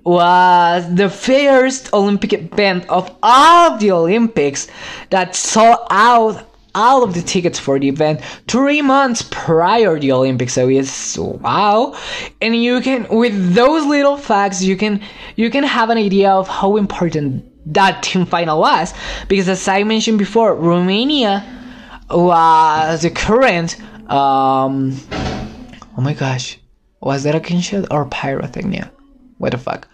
[0.05, 4.69] was the first Olympic event of all the Olympics
[5.11, 10.13] that sold out all of the tickets for the event three months prior to the
[10.13, 10.55] Olympics.
[10.55, 11.99] So it's wow,
[12.41, 15.03] and you can with those little facts you can
[15.37, 18.95] you can have an idea of how important that team final was.
[19.29, 21.45] Because as I mentioned before, Romania
[22.11, 24.97] was the current um
[25.97, 26.59] oh my gosh
[27.01, 28.91] was that a gunshot or pyrotechnia
[29.41, 29.89] what the fuck?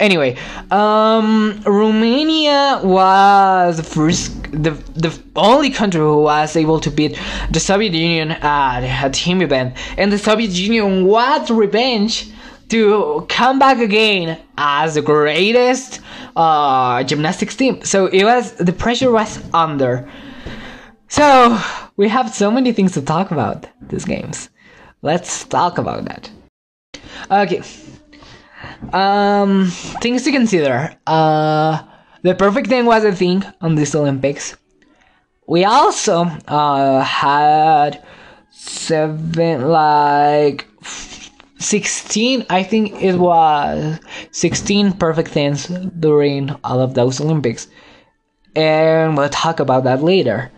[0.00, 0.36] Anyway
[0.70, 7.18] um romania was the first the the only country who was able to beat
[7.50, 9.76] the soviet union at a team event.
[9.96, 12.30] And the soviet union was revenge
[12.70, 16.00] to come back again as the greatest
[16.36, 17.82] uh, gymnastics team.
[17.82, 20.08] So it was the pressure was under.
[21.08, 21.58] So
[21.96, 24.50] we have so many things to talk about these games.
[25.02, 26.30] Let's talk about that.
[27.30, 27.62] Okay
[28.92, 29.66] um,
[30.00, 30.96] things to consider.
[31.06, 31.82] Uh,
[32.22, 34.56] the perfect thing was a thing on this Olympics.
[35.46, 38.04] We also uh, had
[38.50, 40.66] seven, like
[41.58, 43.98] 16, I think it was
[44.30, 47.68] 16 perfect things during all of those Olympics.
[48.54, 50.50] And we'll talk about that later.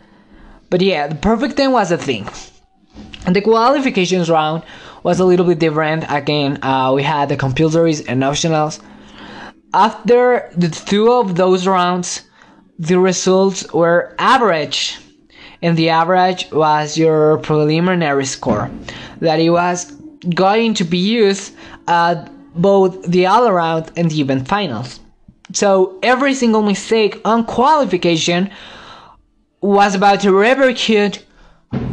[0.70, 2.28] But yeah, the perfect thing was a thing.
[3.26, 4.62] And the qualifications round
[5.02, 6.04] was a little bit different.
[6.08, 8.80] Again, uh, we had the compulsories and optionals.
[9.72, 12.22] After the two of those rounds,
[12.78, 14.98] the results were average,
[15.62, 18.70] and the average was your preliminary score
[19.20, 19.92] that it was
[20.34, 21.54] going to be used
[21.86, 25.00] at both the all around and the event finals.
[25.52, 28.50] So every single mistake on qualification
[29.60, 31.22] was about to repercute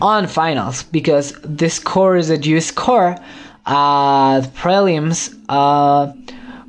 [0.02, 3.16] on finals because this the scores that you score
[3.66, 6.12] at prelims uh,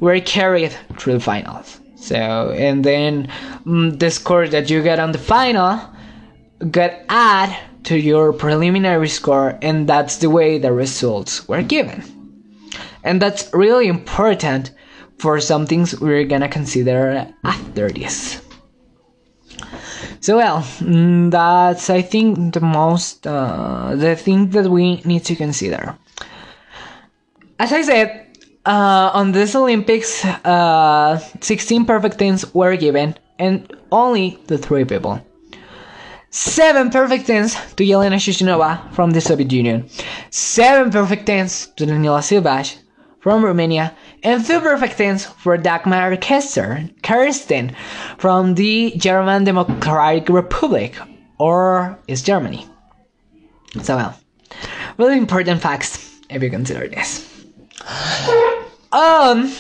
[0.00, 1.80] were carried through the finals.
[1.96, 3.28] So, and then
[3.64, 5.80] mm, the score that you get on the final
[6.70, 12.02] get add to your preliminary score, and that's the way the results were given.
[13.04, 14.72] And that's really important
[15.18, 18.40] for some things we're gonna consider after this.
[20.20, 25.36] So well, mm, that's I think the most uh, the thing that we need to
[25.36, 25.96] consider.
[27.58, 28.26] As I said,
[28.66, 35.20] uh, on this Olympics, uh, 16 perfect things were given, and only the three people.
[36.30, 39.88] Seven perfect things to Yelena Shushunova from the Soviet Union.
[40.30, 42.76] Seven perfect things to Daniela Silvash
[43.20, 47.76] from Romania, and two perfect things for Dagmar Kersten
[48.18, 50.96] from the German Democratic Republic,
[51.38, 52.66] or is Germany.
[53.82, 54.18] So well,
[54.96, 57.24] really important facts if you consider this.
[58.92, 59.52] Um,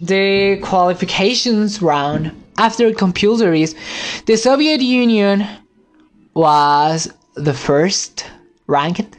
[0.00, 3.74] the qualifications round after compulsories,
[4.26, 5.46] the Soviet Union
[6.34, 8.26] was the first
[8.66, 9.16] ranked,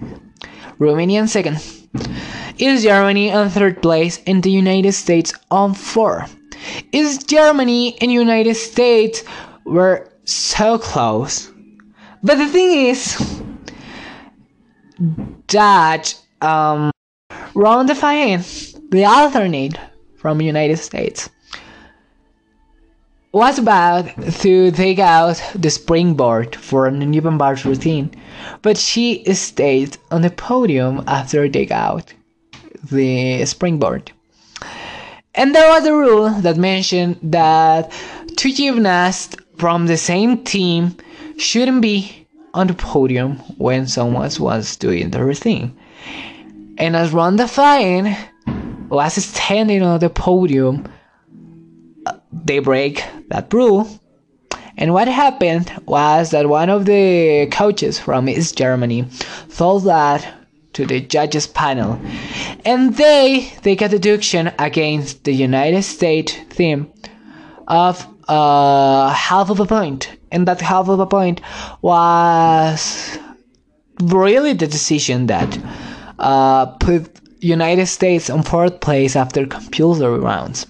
[0.79, 1.59] Romanian second
[2.61, 6.27] is Germany on third place and the United States on four?
[6.91, 9.23] Is Germany and United States
[9.65, 11.51] were so close?
[12.21, 13.17] But the thing is
[15.47, 16.91] that um,
[17.55, 18.39] Rhonda Faehn,
[18.91, 19.77] the alternate
[20.15, 21.29] from United States,
[23.33, 24.05] was about
[24.41, 28.11] to take out the springboard for an uneven bars routine,
[28.61, 32.13] but she stayed on the podium after take out
[32.89, 34.11] the springboard.
[35.33, 37.91] And there was a rule that mentioned that
[38.35, 40.95] two gymnasts from the same team
[41.37, 45.77] shouldn't be on the podium when someone was doing the thing.
[46.77, 48.17] And as Rhonda Faehn
[48.89, 50.85] was standing on the podium,
[52.31, 53.87] they break that rule.
[54.77, 59.03] And what happened was that one of the coaches from East Germany
[59.49, 60.40] thought that
[60.73, 61.99] to the judges panel
[62.65, 66.91] and they take a deduction against the United States team
[67.67, 71.41] of uh, half of a point and that half of a point
[71.81, 73.17] was
[74.01, 75.59] really the decision that
[76.19, 80.67] uh, put United States on fourth place after compulsory rounds.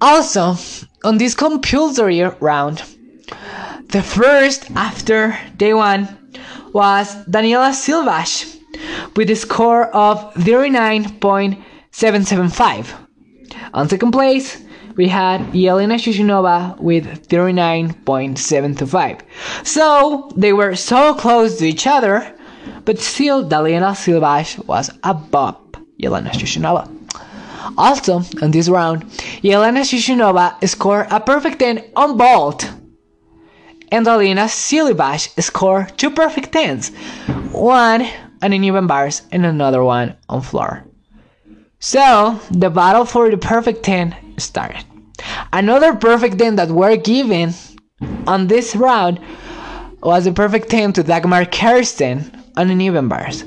[0.00, 0.56] Also,
[1.04, 2.82] on this compulsory round,
[3.88, 6.16] the first after day one
[6.76, 8.60] was Daniela Silvash
[9.16, 12.94] with a score of 39.775.
[13.72, 14.62] On second place,
[14.94, 19.22] we had Yelena Shushunova with 39.725.
[19.64, 22.30] So they were so close to each other,
[22.84, 25.56] but still Daniela Silvash was above
[25.98, 26.90] Yelena Shushunova.
[27.78, 29.06] Also, on this round,
[29.40, 32.70] Yelena Shushunova scored a perfect 10 on vault
[33.90, 36.90] and Alina Silibash scored two perfect tens,
[37.52, 38.02] one
[38.42, 40.84] on uneven bars and another one on floor.
[41.78, 44.84] So the battle for the perfect 10 started.
[45.52, 47.54] Another perfect 10 that were given
[48.26, 49.20] on this round
[50.02, 53.44] was a perfect 10 to Dagmar Kersten on uneven bars.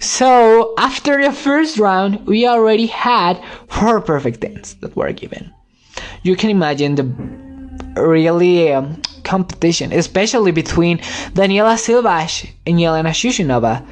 [0.00, 5.52] So after the first round, we already had four perfect 10s that were given.
[6.22, 7.04] You can imagine the
[8.02, 10.98] really um, competition, especially between
[11.34, 13.84] Daniela Silvash and Yelena Shushunova,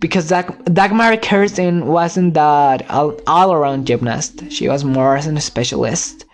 [0.00, 4.50] because Dag- Dagmar Kersten wasn't that all around gymnast.
[4.50, 6.24] She was more as a specialist.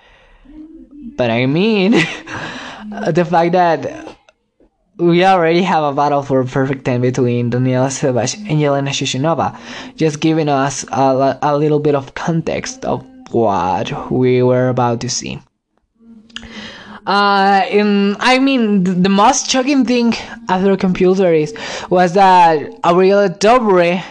[1.16, 1.92] But I mean,
[3.10, 4.16] the fact that
[4.96, 9.58] we already have a battle for perfect 10 between Daniela Silvash and Yelena Shushunova,
[9.96, 15.08] just giving us a, a little bit of context of what we were about to
[15.08, 15.40] see.
[17.06, 20.14] Uh, in, I mean, the most shocking thing
[20.48, 21.52] after compulsories
[21.90, 24.02] was that Aurelia Dobre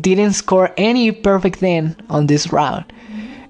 [0.00, 2.84] didn't score any perfect thing on this round.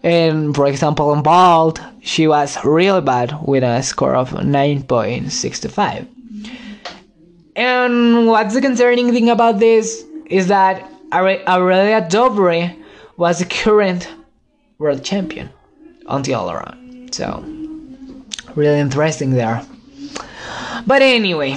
[0.05, 6.07] And for example, on vault, she was really bad with a score of 9.65.
[7.57, 12.77] And what's the concerning thing about this is that Aurelia Dobre
[13.17, 14.09] was the current
[14.79, 15.51] world champion
[16.07, 17.13] on the all around.
[17.13, 17.43] So
[18.55, 19.65] really interesting there.
[20.87, 21.57] But anyway,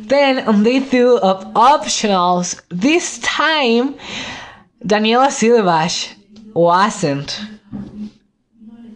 [0.00, 3.94] then on day two of optionals, this time
[4.84, 6.14] Daniela Silvash
[6.54, 7.40] wasn't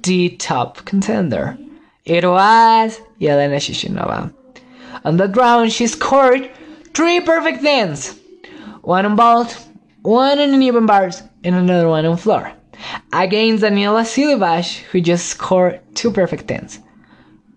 [0.02, 1.56] the top contender.
[2.04, 4.32] It was Yelena Shushunova.
[5.04, 6.50] On that round, she scored
[6.94, 8.18] three perfect tens.
[8.82, 9.66] One on vault,
[10.02, 12.52] one on even bars, and another one on floor
[13.12, 16.80] against Daniela Silvash, who just scored two perfect tens,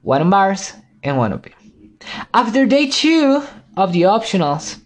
[0.01, 1.41] one on bars and one on
[2.33, 3.43] After day two
[3.77, 4.79] of the optionals,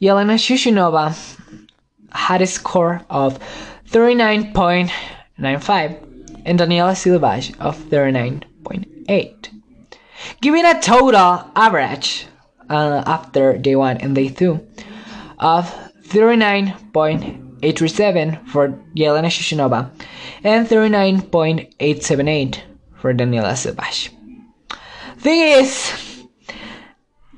[0.00, 1.14] Yelena Shushunova
[2.10, 3.38] had a score of
[3.90, 6.02] 39.95
[6.44, 9.48] and Daniela Silvash of 39.8,
[10.40, 12.26] giving a total average
[12.68, 14.66] uh, after day one and day two
[15.38, 15.72] of
[16.08, 17.45] 39.8.
[17.66, 19.90] 837 for Yelena Shushunova
[20.44, 22.60] and 39.878
[22.94, 24.10] for Daniela Silvash.
[25.18, 26.24] Thing is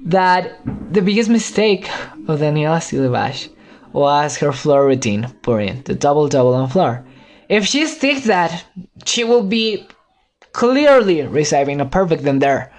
[0.04, 0.60] that
[0.92, 1.88] the biggest mistake
[2.28, 3.48] of Daniela Silvash
[3.94, 7.06] was her floor routine pouring the double double on floor.
[7.48, 8.66] If she sticks that,
[9.06, 9.88] she will be
[10.52, 12.70] clearly receiving a perfect in there.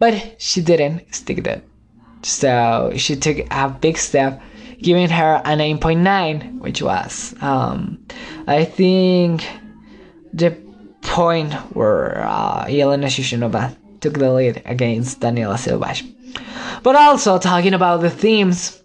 [0.00, 1.62] But she didn't stick that.
[2.22, 4.42] So she took a big step
[4.82, 8.04] giving her a 9.9, which was, um,
[8.46, 9.48] I think,
[10.32, 10.50] the
[11.02, 16.02] point where uh, Yelena Shushunova took the lead against Daniela Silvash.
[16.82, 18.82] But also, talking about the themes,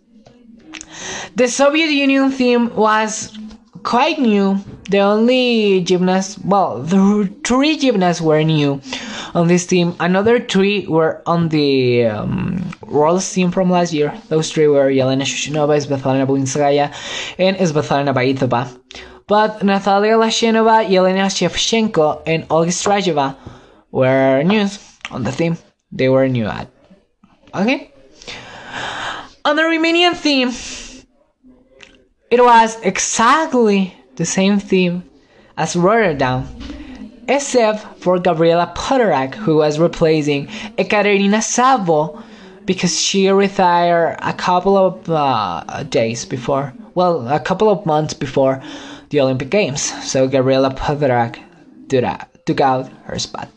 [1.36, 3.36] the Soviet Union theme was
[3.88, 4.60] quite new.
[4.90, 8.82] The only gymnasts, well, the three gymnasts were new
[9.34, 9.96] on this team.
[10.02, 14.14] Another three were on the um, World team from last year.
[14.28, 16.94] Those three were Yelena Shushunova, Svetlana Boginskaya,
[17.40, 18.68] and Svetlana Baitova.
[19.26, 23.38] But Natalia Laschenova, Yelena Shevchenko, and Olga Strazheva
[23.92, 24.68] were new
[25.12, 25.58] on the team.
[25.94, 26.68] They were new at.
[27.56, 27.94] Okay?
[29.46, 30.52] On the Romanian theme,
[32.30, 35.04] it was exactly the same theme
[35.58, 36.48] as Rotterdam,
[37.28, 40.48] except for Gabriela Potorac, who was replacing
[40.78, 42.22] Ekaterina Szabo
[42.66, 48.62] because she retired a couple of uh, days before, well, a couple of months before
[49.10, 49.82] the Olympic Games.
[50.06, 51.40] So Gabriela Potorac
[52.46, 53.50] took out her spot.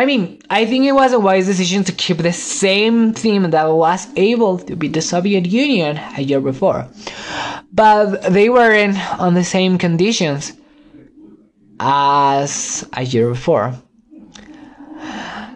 [0.00, 3.68] I mean, I think it was a wise decision to keep the same theme that
[3.68, 6.88] was able to beat the Soviet Union a year before.
[7.70, 10.54] But they weren't on the same conditions
[11.78, 13.74] as a year before.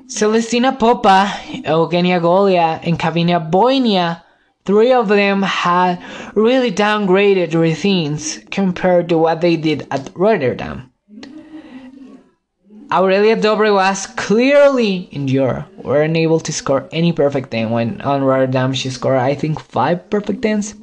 [0.09, 4.23] Celestina Popa, Eugenia Golea, and Camelia Voinea,
[4.67, 6.03] three of them had
[6.35, 10.91] really downgraded routines compared to what they did at Rotterdam.
[12.95, 18.73] Aurelia Dobre was clearly injured, weren't able to score any perfect ten when on Rotterdam
[18.73, 20.77] she scored I think five perfect tens.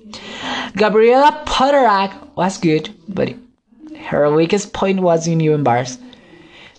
[0.76, 3.34] Gabriela Potorac was good, but
[4.08, 6.00] her weakest point was uneven bars.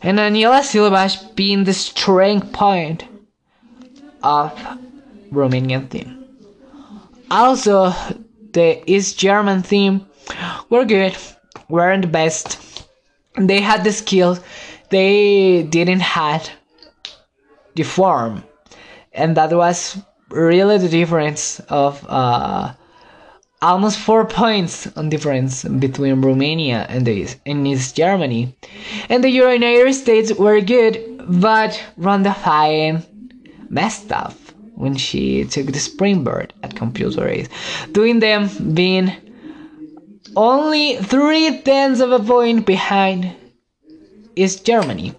[0.02, 3.06] And Daniela Silvash being the strength point
[4.22, 4.52] of
[5.30, 6.26] Romanian team.
[7.30, 7.94] Also,
[8.52, 10.04] the East German team
[10.68, 11.16] were good,
[11.70, 12.58] weren't the best.
[13.38, 14.40] They had the skills
[14.92, 16.48] they didn't have
[17.84, 18.44] form
[19.12, 19.98] and that was
[20.30, 22.72] really the difference of uh,
[23.60, 28.56] almost four points on difference between Romania and the and East Germany.
[29.08, 33.04] And the United States were good, but Rhonda Faehn
[33.70, 34.34] messed up
[34.74, 37.48] when she took the springboard at compulsories,
[37.92, 39.12] doing them being
[40.34, 43.36] only three tenths of a point behind
[44.36, 45.14] East Germany.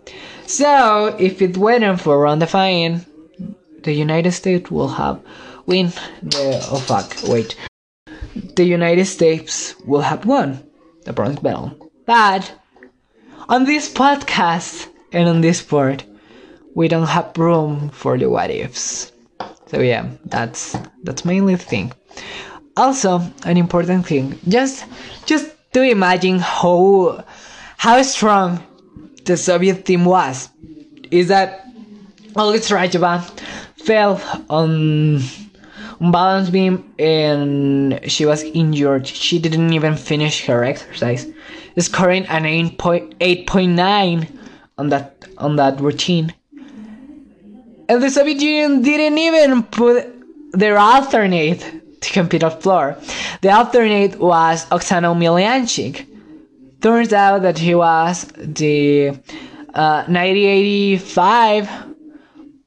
[0.46, 3.06] So if it weren't for Rhonda Faehn,
[3.84, 5.22] the United States will have
[5.66, 5.88] win
[6.22, 7.56] the oh fuck wait
[8.56, 10.64] the United States will have won
[11.06, 11.92] the bronze medal.
[12.06, 12.54] But
[13.50, 16.04] on this podcast and on this sport,
[16.76, 19.12] we don't have room for the what ifs.
[19.68, 21.94] So yeah, that's that's mainly the thing.
[22.76, 24.86] Also, an important thing, just
[25.26, 27.24] just to imagine how
[27.78, 28.64] how strong
[29.26, 30.50] the Soviet team was,
[31.12, 31.66] is that
[32.36, 33.22] oh, Olga Strazheva
[33.78, 35.22] fell on
[36.12, 39.08] balance beam and she was injured.
[39.08, 41.28] She didn't even finish her exercise,
[41.78, 44.28] scoring an 8.9
[44.78, 46.34] on that on that routine.
[47.90, 50.08] And the Soviet Union didn't even put
[50.54, 52.98] their alternate to compete on floor.
[53.42, 56.06] The alternate was Oksana Omelianchik.
[56.84, 59.12] Turns out that he was the
[59.74, 61.70] uh, 1985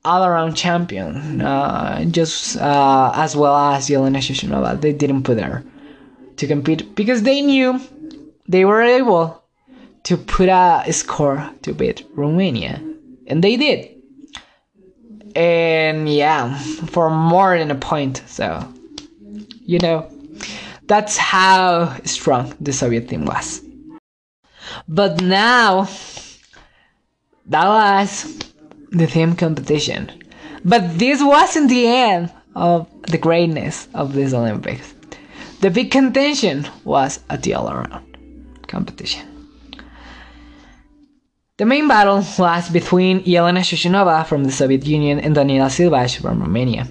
[0.07, 4.81] all-around champion, uh, just uh, as well as Yelena Shushunova.
[4.81, 5.63] They didn't put her
[6.37, 7.79] to compete because they knew
[8.49, 9.45] they were able
[10.05, 12.83] to put a score to beat Romania,
[13.27, 13.91] and they did.
[15.35, 18.23] And yeah, for more than a point.
[18.27, 18.67] So,
[19.61, 20.11] you know,
[20.87, 23.66] that's how strong the Soviet team was.
[24.89, 25.89] But now,
[27.47, 28.39] that was
[28.91, 30.11] the theme competition.
[30.65, 34.95] But this wasn't the end of the greatness of these Olympics.
[35.61, 38.05] The big contention was at the all around
[38.67, 39.27] competition.
[41.59, 46.41] The main battle was between Yelena Shushunova from the Soviet Union and Daniela Silvash from
[46.41, 46.87] Romania.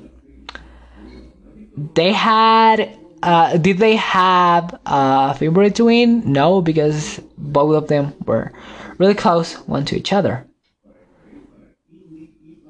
[1.94, 6.32] They had, uh, did they have a favorite to win?
[6.32, 8.54] No, because both of them were
[8.98, 10.46] really close one to each other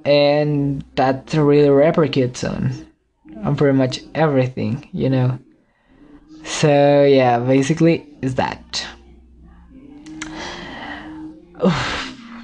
[0.06, 2.72] and that really replicates on
[3.44, 5.40] on pretty much everything, you know.
[6.44, 8.88] So yeah, basically is that.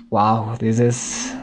[0.09, 1.33] wow, this is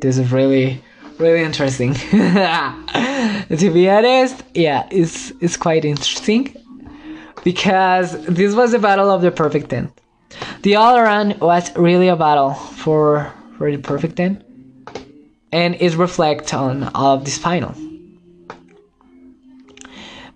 [0.00, 0.82] this is really
[1.18, 1.94] really interesting.
[2.10, 6.54] to be honest, yeah, it's it's quite interesting
[7.44, 9.92] because this was the battle of the perfect ten.
[10.62, 14.44] The all around was really a battle for for the perfect ten
[15.52, 17.74] and it reflects on of this final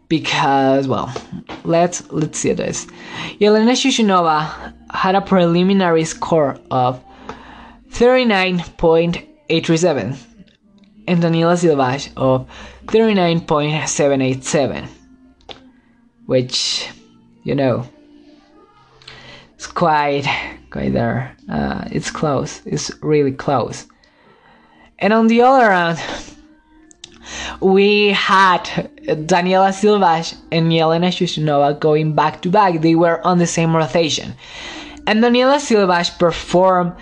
[0.09, 1.13] because well
[1.65, 2.87] let's let's see this
[3.41, 7.03] Yelena Shushunova had a preliminary score of
[7.91, 10.32] 39.837
[11.07, 12.49] and Daniela Silvash of
[12.87, 14.89] 39.787
[16.27, 16.89] which
[17.45, 17.89] you know
[19.55, 20.27] it's quite
[20.71, 23.87] quite there uh, it's close it's really close
[25.03, 25.99] and on the other hand,
[27.61, 28.63] we had
[29.03, 32.81] Daniela Silvash and Yelena Shushunova going back to back.
[32.81, 34.35] They were on the same rotation.
[35.09, 36.93] And Daniela Silvash performed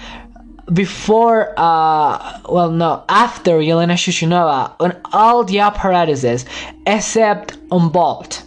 [0.73, 6.45] before, uh, well, no, after Yelena Shushunova on all the apparatuses
[6.87, 8.45] except on vault.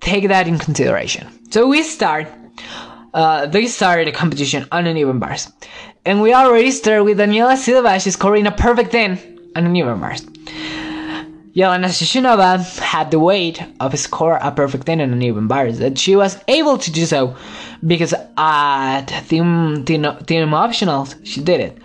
[0.00, 1.28] Take that in consideration.
[1.50, 2.26] So we start,
[3.14, 5.52] uh, they started the competition on uneven bars.
[6.04, 8.02] And we already start with Daniela Silvash.
[8.04, 10.26] She's scoring a perfect 10 on uneven bars.
[11.54, 16.16] Yelena Shushunova had the weight of score a perfect 10 on uneven bars that she
[16.16, 17.36] was able to do so
[17.86, 21.78] because uh, at team, team, team optionals she did it.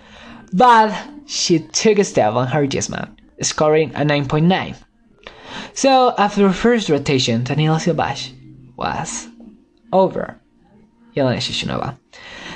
[0.54, 0.96] But
[1.26, 4.74] she took a step on her dismount, scoring a 9.9.
[5.74, 8.32] So after first rotation, Daniela Silvash
[8.74, 9.28] was
[9.92, 10.40] over
[11.14, 11.98] Yelena Shushunova.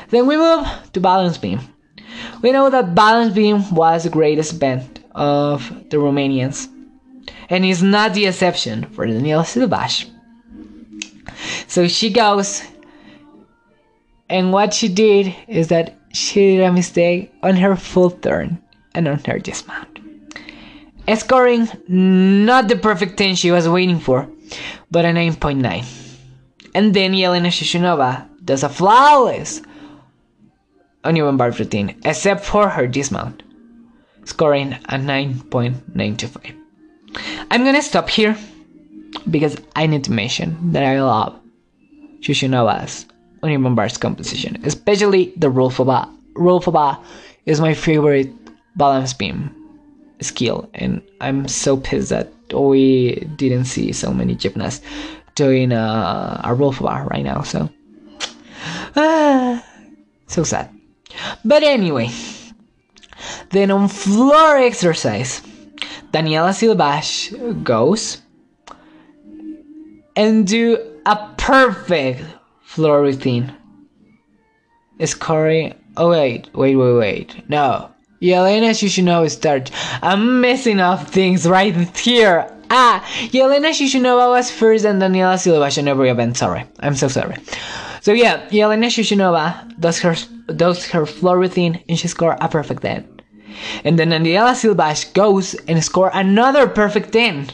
[0.09, 1.61] Then we move to balance beam.
[2.41, 6.69] We know that balance beam was the greatest event of the Romanians,
[7.53, 10.09] and is not the exception for Daniela Silvash.
[11.69, 12.63] So she goes,
[14.31, 18.59] and what she did is that she did a mistake on her full turn
[18.95, 19.99] and on her dismount.
[21.15, 24.31] Scoring not the perfect 10 she was waiting for,
[24.91, 25.85] but a 9.9.
[26.75, 29.61] And then Yelena Shushunova does a flawless
[31.05, 33.43] uneven bar routine, except for her dismount.
[34.25, 36.62] scoring a 9.925.
[37.51, 38.37] I'm gonna stop here
[39.31, 41.39] because I need to mention that I love
[42.21, 43.07] Shushunova's
[43.43, 46.99] uneven bars composition, especially the for bar.
[47.45, 48.31] Is my favorite
[48.77, 49.51] balance beam
[50.21, 54.85] skill, and I'm so pissed that we didn't see so many gymnasts
[55.35, 57.43] doing uh, a roll for bar right now.
[57.43, 57.69] So,
[60.29, 60.71] so sad.
[61.45, 62.11] But anyway,
[63.51, 65.43] then on floor exercise,
[66.13, 68.21] Daniela Silvash goes
[70.15, 72.23] and do a perfect
[72.61, 73.55] floor routine.
[75.05, 75.75] Scoring.
[75.97, 77.49] Oh wait, wait, wait, wait.
[77.49, 77.91] No.
[78.21, 79.71] Yelena Shushunova start.
[80.03, 82.47] I'm messing up things right here.
[82.71, 86.37] Ah, Yelena Shushunova was first and Daniela Silvash in every event.
[86.37, 87.37] Sorry, I'm so sorry.
[88.01, 90.15] So yeah, Yelena Shushunova does her
[90.55, 93.12] does her floor routine and she scored a perfect 10.
[93.85, 97.51] And then Daniela Silvash goes and score another perfect 10.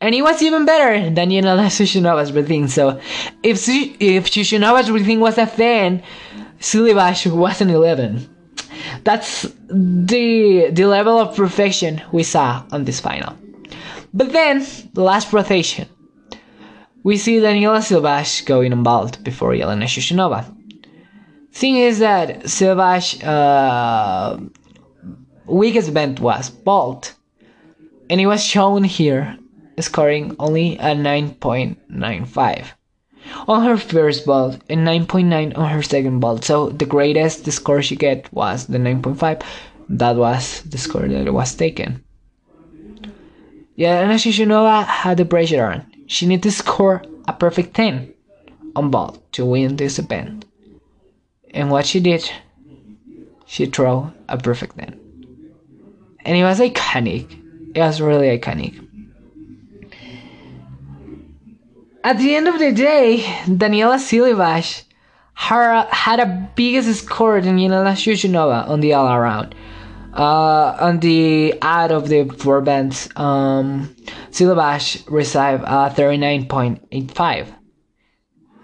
[0.00, 2.68] And it was even better than Yelena Shushunova's routine.
[2.68, 3.00] So
[3.42, 6.02] if if Shushunova's routine was a 10,
[6.60, 8.28] Silvash was an 11.
[9.04, 13.36] That's the the level of perfection we saw on this final.
[14.14, 15.86] But then, the last rotation,
[17.02, 20.57] we see Daniela Silvash going on vault before Yelena Shushunova.
[21.58, 24.38] Thing is that Silvash uh,
[25.46, 27.16] weakest event was vault,
[28.08, 29.36] and it was shown here
[29.80, 32.64] scoring only a 9.95
[33.48, 36.44] on her first vault and 9.9 on her second vault.
[36.44, 39.42] So the greatest the score she get was the 9.5.
[39.88, 42.04] That was the score that was taken.
[43.74, 45.84] Yeah, and Shushunova had the pressure on.
[46.06, 48.14] She needed to score a perfect 10
[48.76, 50.44] on vault to win this event.
[51.58, 52.30] And what she did,
[53.44, 54.94] she threw a perfect 10.
[56.24, 57.26] And it was iconic.
[57.74, 58.78] It was really iconic.
[62.04, 64.84] At the end of the day, Daniela Silvash
[65.34, 69.56] had a biggest score than Yelena Shushunova on the all around.
[70.14, 73.96] Uh, on the out of the four bands, um,
[74.28, 77.52] received uh, 39.85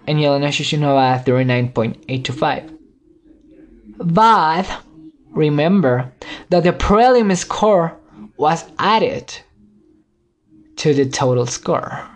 [0.06, 2.73] and Yelena Shushunova 39.825.
[4.04, 4.82] But
[5.30, 6.12] remember
[6.50, 7.96] that the prelim score
[8.36, 9.32] was added
[10.76, 12.06] to the total score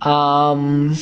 [0.00, 0.94] um,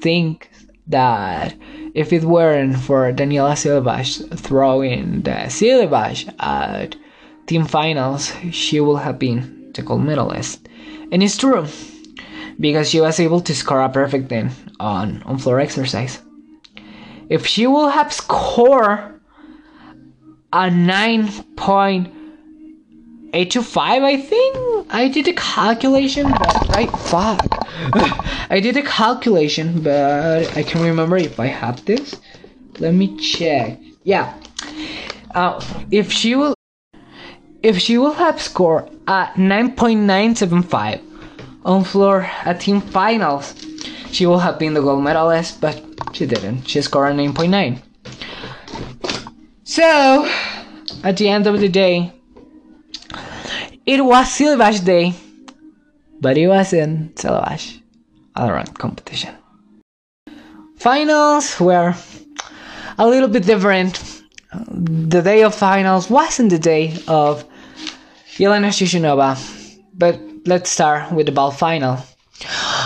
[0.00, 0.50] think
[0.86, 1.54] that
[1.94, 6.96] if it weren't for Daniela Silvash throwing the Silvash at
[7.46, 10.68] team finals, she would have been the gold medalist.
[11.12, 11.66] And it's true
[12.58, 16.20] because she was able to score a perfect 10 on on floor exercise.
[17.28, 19.20] If she will have scored
[20.52, 22.12] a 9.825
[23.74, 24.56] i think
[24.90, 27.40] i did a calculation but right fuck.
[28.50, 32.14] I did a calculation but i can remember if i have this.
[32.78, 33.80] Let me check.
[34.04, 34.34] Yeah.
[35.34, 36.53] Uh, if she will
[37.64, 41.00] if she will have scored a 9.975
[41.64, 43.54] on floor at team finals
[44.12, 45.82] she will have been the gold medalist but
[46.14, 46.68] she didn't.
[46.68, 47.82] She scored a 9.9.
[49.64, 50.30] So,
[51.02, 52.12] at the end of the day,
[53.84, 55.14] it was Silvash Day,
[56.20, 57.80] but it wasn't Silvash
[58.36, 59.34] all around competition.
[60.76, 61.94] Finals were
[62.98, 64.22] a little bit different.
[64.52, 67.44] The day of finals wasn't the day of
[68.38, 69.38] Yelena Shushunova,
[69.94, 71.98] but let's start with the ball final.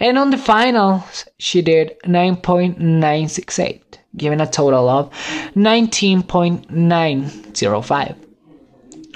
[0.00, 5.10] and on the finals she did 9.968 giving a total of
[5.56, 8.16] 19.905.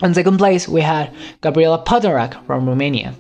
[0.00, 3.16] On second place, we had Gabriela Potorac from Romania.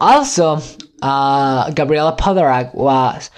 [0.00, 0.60] Also,
[1.02, 3.30] uh, Gabriela Potorac was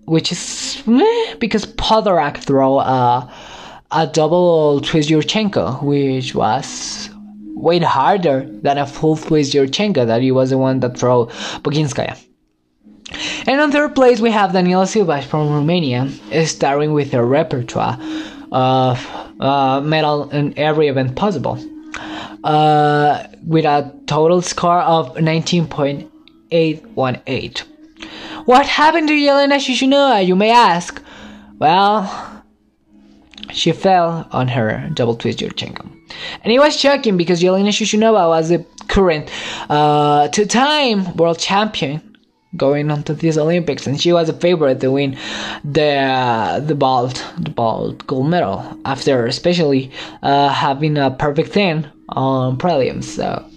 [0.05, 3.33] which is meh, because Potorac throw a,
[3.91, 7.09] a double twist Yurchenko, which was
[7.55, 11.27] way harder than a full twist Yurchenko, that he was the one that throw
[11.63, 12.17] Boginskaya.
[13.45, 16.09] And on third place, we have Daniela Silvash from Romania,
[16.45, 17.99] starring with a repertoire
[18.51, 19.05] of
[19.39, 21.59] uh, medal in every event possible,
[22.43, 27.63] uh, with a total score of 19.818.
[28.45, 31.01] What happened to Yelena Shushunova, you may ask?
[31.59, 32.43] Well,
[33.51, 35.89] she fell on her double twist Yurchenko.
[36.43, 39.31] And it was shocking because Yelena Shushunova was the current
[39.69, 42.17] uh, two time world champion
[42.57, 45.17] going on to these Olympics, and she was a favorite to win
[45.63, 49.89] the uh, the bald the bald gold medal after especially
[50.21, 53.05] uh, having a perfect ten on prelims.
[53.05, 53.49] So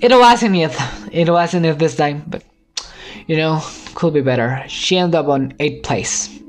[0.00, 0.76] it wasn't it.
[1.10, 2.44] It wasn't it this time, but
[3.26, 3.62] you know,
[3.94, 4.64] could be better.
[4.68, 6.42] She ended up on 8th place.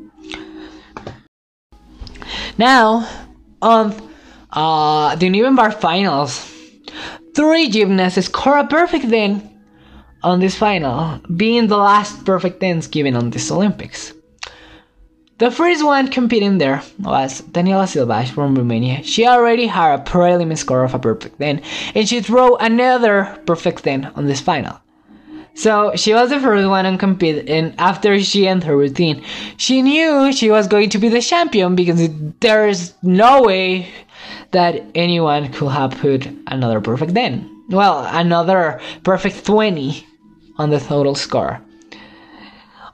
[2.57, 3.07] Now,
[3.61, 3.93] on
[4.51, 6.49] uh, the uneven bar finals,
[7.36, 9.49] three gymnasts score a perfect 10
[10.24, 14.13] on this final, being the last perfect 10s given on this Olympics.
[15.39, 19.03] The first one competing there was Daniela Silvash from Romania.
[19.03, 21.61] She already had a preliminary score of a perfect 10,
[21.95, 24.83] and she threw another perfect 10 on this final.
[25.56, 29.24] So she was the first one to compete, and after she ended her routine,
[29.58, 33.88] she knew she was going to be the champion because there's no way
[34.51, 37.66] that anyone could have put another perfect 10.
[37.70, 40.06] Well, another perfect 20
[40.58, 41.62] on the total score.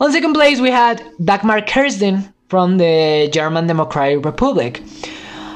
[0.01, 4.81] On second place, we had Dagmar Kersten from the German Democratic Republic.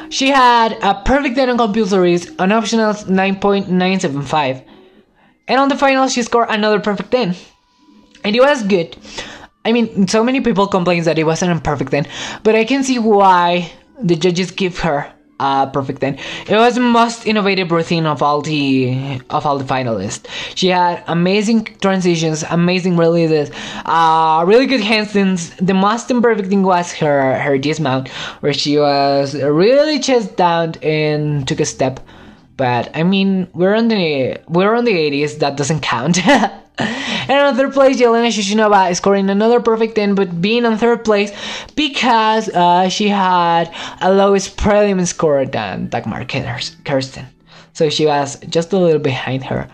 [0.09, 4.63] She had a perfect 10 on compulsories, an optional 9.975
[5.47, 7.35] and on the final, she scored another perfect 10.
[8.23, 8.95] And it was good.
[9.65, 12.07] I mean, so many people complain that it wasn't a perfect 10,
[12.43, 13.71] but I can see why
[14.01, 16.17] the judges give her a perfect 10.
[16.47, 20.25] It was the most innovative routine of all the of all the finalists.
[20.55, 23.51] She had amazing transitions, amazing releases,
[23.85, 25.55] uh, really good handstands.
[25.65, 28.09] The most imperfect thing was her her dismount,
[28.41, 31.99] where she was really chest down and took a step
[32.55, 35.39] but I mean, we're on the we're on the 80s.
[35.39, 36.25] That doesn't count.
[36.27, 41.31] and on third place, Yelena Shushunova scoring another perfect 10, but being on third place
[41.75, 47.25] because uh, she had a lowest prelim score than Dagmar Kersten.
[47.73, 49.67] So she was just a little behind her.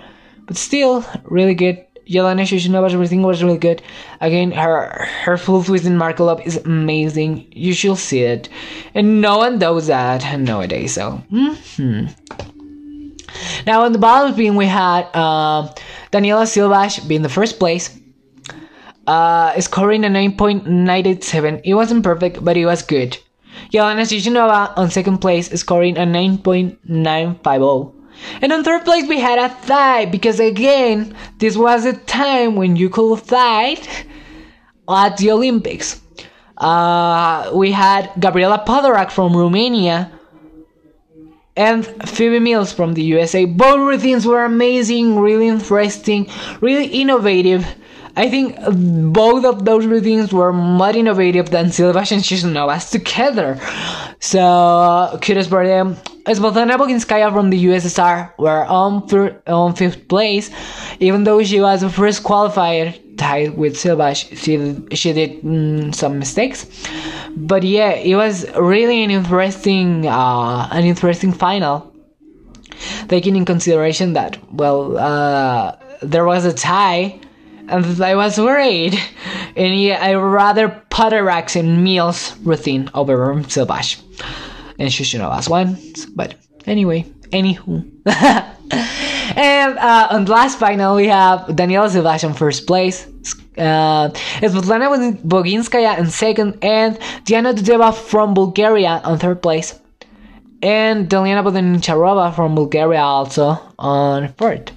[0.45, 1.85] But still, really good.
[2.07, 3.83] Yelena Shushunova's everything was really good.
[4.19, 7.45] Again, her her full twist in Markel is amazing.
[7.51, 8.49] You should see it.
[8.95, 11.21] And no one does that nowadays, so.
[11.31, 12.48] Mm-hmm.
[13.65, 15.69] Now in the bottom being we had uh,
[16.11, 17.97] Daniela Silvash being the first place,
[19.07, 21.61] uh, scoring a 9.987.
[21.63, 23.17] It wasn't perfect, but it was good.
[23.73, 27.93] Yelena Shushunova on second place, scoring a 9.950.
[28.41, 32.75] And on third place, we had a tie because again, this was a time when
[32.75, 33.87] you could fight
[34.89, 36.01] at the Olympics.
[36.57, 40.11] Uh, we had Gabriela Potorac from Romania
[41.59, 43.43] and Phoebe Mills from the USA.
[43.43, 46.29] Both routines were amazing, really interesting,
[46.61, 47.67] really innovative.
[48.15, 48.57] I think
[49.13, 53.59] both of those routines were more innovative than Silvash and Shushunovas together.
[54.19, 55.95] So kudos for them.
[56.25, 59.03] Svetlana Boginskaya from the USSR were on,
[59.47, 60.51] on fifth place,
[60.99, 64.29] even though she was the first qualifier tied with Silvash.
[64.37, 66.67] She she did mm, some mistakes,
[67.35, 71.91] but yeah, it was really an interesting uh, an interesting final.
[73.09, 77.19] Taking in consideration that well, uh, there was a tie
[77.69, 78.99] I was worried.
[79.55, 84.01] And yeah, I rather Potorac's in Mills routine over Silvash
[84.79, 85.77] and she should know Shushunovas one.
[86.15, 87.85] But anyway, anywho.
[89.35, 93.05] and uh, on the last final, we have Daniela Silvash in first place.
[93.57, 94.09] Uh,
[94.39, 99.77] Svetlana Boginskaya in second, and Diana Dudeva from Bulgaria on third place.
[100.61, 104.71] And Deliana Vodenicharova from Bulgaria also on fourth.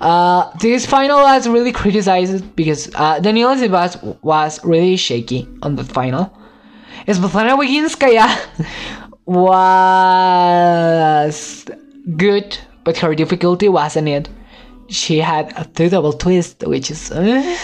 [0.00, 6.36] Uh, this final was really criticized because uh, Daniela was really shaky on the final.
[7.06, 8.26] Svetlana Boginskaya
[9.26, 9.56] was
[12.16, 14.28] good, but her difficulty wasn't it.
[14.88, 17.10] She had a two double twist, which is.
[17.10, 17.56] Uh,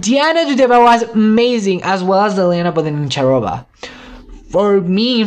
[0.00, 3.66] Diana Dudeva was amazing, as well as Elena Vodenicharova.
[4.50, 5.24] For me,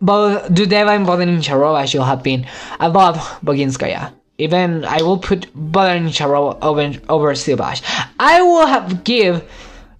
[0.00, 2.46] both Dudeva and Vodenicharova should have been
[2.78, 4.12] above Boginskaya.
[4.42, 7.80] Even I will put Vodenicharova over over Silvash.
[8.18, 9.44] I will have give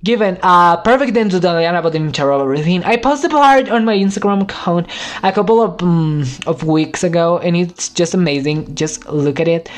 [0.05, 2.82] given a perfect end to Diana Vodenicharova routine.
[2.82, 4.88] I posted part on my Instagram account
[5.22, 8.74] a couple of um, of weeks ago, and it's just amazing.
[8.74, 9.70] Just look at it,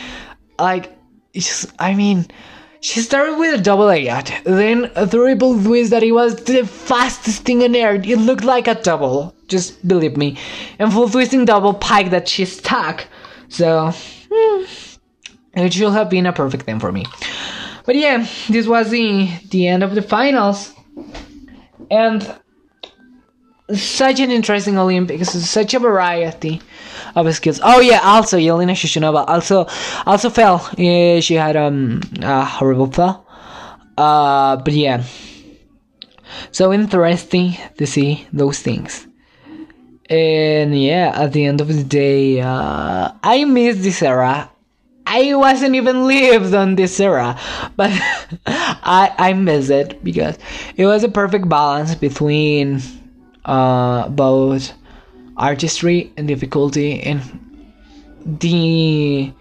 [0.58, 0.90] like,
[1.34, 2.26] just, I mean.
[2.84, 7.44] She started with a double ayat, then a triple twist that it was the fastest
[7.44, 8.06] thing on earth.
[8.06, 10.36] It looked like a double, just believe me.
[10.78, 13.06] And full twisting double pike that she stuck.
[13.54, 13.92] So,
[14.32, 14.64] hmm,
[15.54, 17.04] it should have been a perfect thing for me.
[17.86, 20.72] But yeah, this was the the end of the finals,
[21.88, 22.34] and
[23.72, 26.60] such an interesting Olympics, such a variety
[27.14, 27.60] of skills.
[27.62, 29.66] Oh yeah, also Yelena Shushunova also
[30.04, 30.68] also fell.
[30.76, 33.24] Yeah, she had um a horrible fall.
[33.96, 35.04] Uh, but yeah,
[36.50, 39.06] so interesting to see those things.
[40.10, 44.50] And yeah, at the end of the day, uh, I miss this era.
[45.06, 47.38] I wasn't even lived on this era,
[47.76, 47.90] but
[48.46, 50.38] I I miss it because
[50.76, 52.80] it was a perfect balance between
[53.44, 54.72] uh, both
[55.36, 57.20] artistry and difficulty and
[58.24, 59.32] the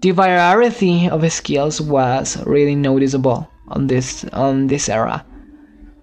[0.00, 5.24] the variety of skills was really noticeable on this on this era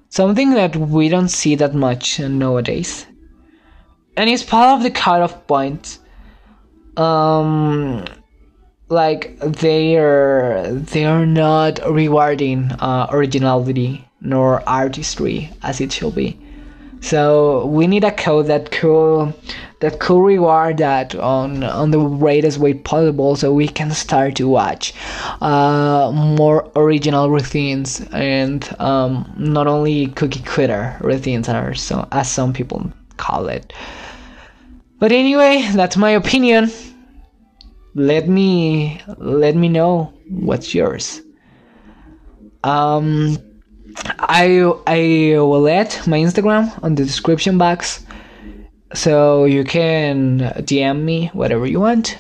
[0.09, 3.05] something that we don't see that much nowadays
[4.19, 5.99] and it's part of the cutoff point
[6.97, 8.03] um
[8.89, 16.37] like they are they are not rewarding uh, originality nor artistry as it should be
[17.01, 19.33] so we need a code that could
[19.79, 24.49] that could reward that on on the greatest way possible, so we can start to
[24.49, 24.93] watch
[25.41, 32.51] uh, more original routines and um, not only cookie cutter routines, or so as some
[32.51, 33.71] people call it.
[34.99, 36.71] But anyway, that's my opinion.
[37.95, 41.21] Let me let me know what's yours.
[42.63, 43.37] Um
[44.19, 48.05] I I will add my Instagram on the description box,
[48.93, 52.19] so you can DM me whatever you want.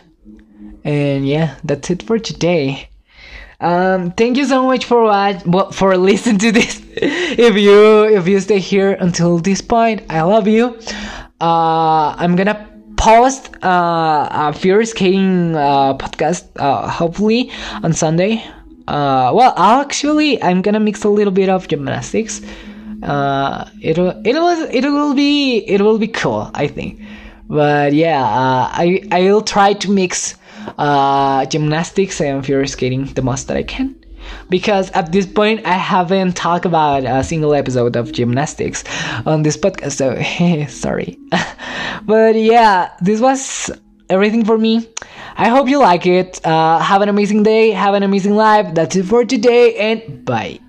[0.83, 2.89] And yeah, that's it for today.
[3.61, 6.81] Um, thank you so much for watch, for listening to this.
[6.95, 10.79] if you if you stay here until this point, I love you.
[11.41, 12.67] Uh, I'm gonna
[12.97, 17.49] post uh, a figure skating uh, podcast uh, hopefully
[17.83, 18.43] on Sunday
[18.89, 22.41] uh, well, actually, I'm gonna mix a little bit of gymnastics.
[23.03, 26.99] Uh, it'll it will it will be it will be cool, I think.
[27.47, 30.35] But yeah, uh, I I will try to mix
[30.79, 33.95] uh, gymnastics and figure skating the most that I can.
[34.49, 38.83] Because at this point, I haven't talked about a single episode of gymnastics
[39.25, 40.15] on this podcast, so
[40.71, 41.17] sorry.
[42.05, 43.71] but yeah, this was
[44.09, 44.87] everything for me.
[45.37, 46.45] I hope you like it.
[46.45, 47.71] Uh, have an amazing day.
[47.71, 48.73] Have an amazing life.
[48.73, 50.59] That's it for today, and bye.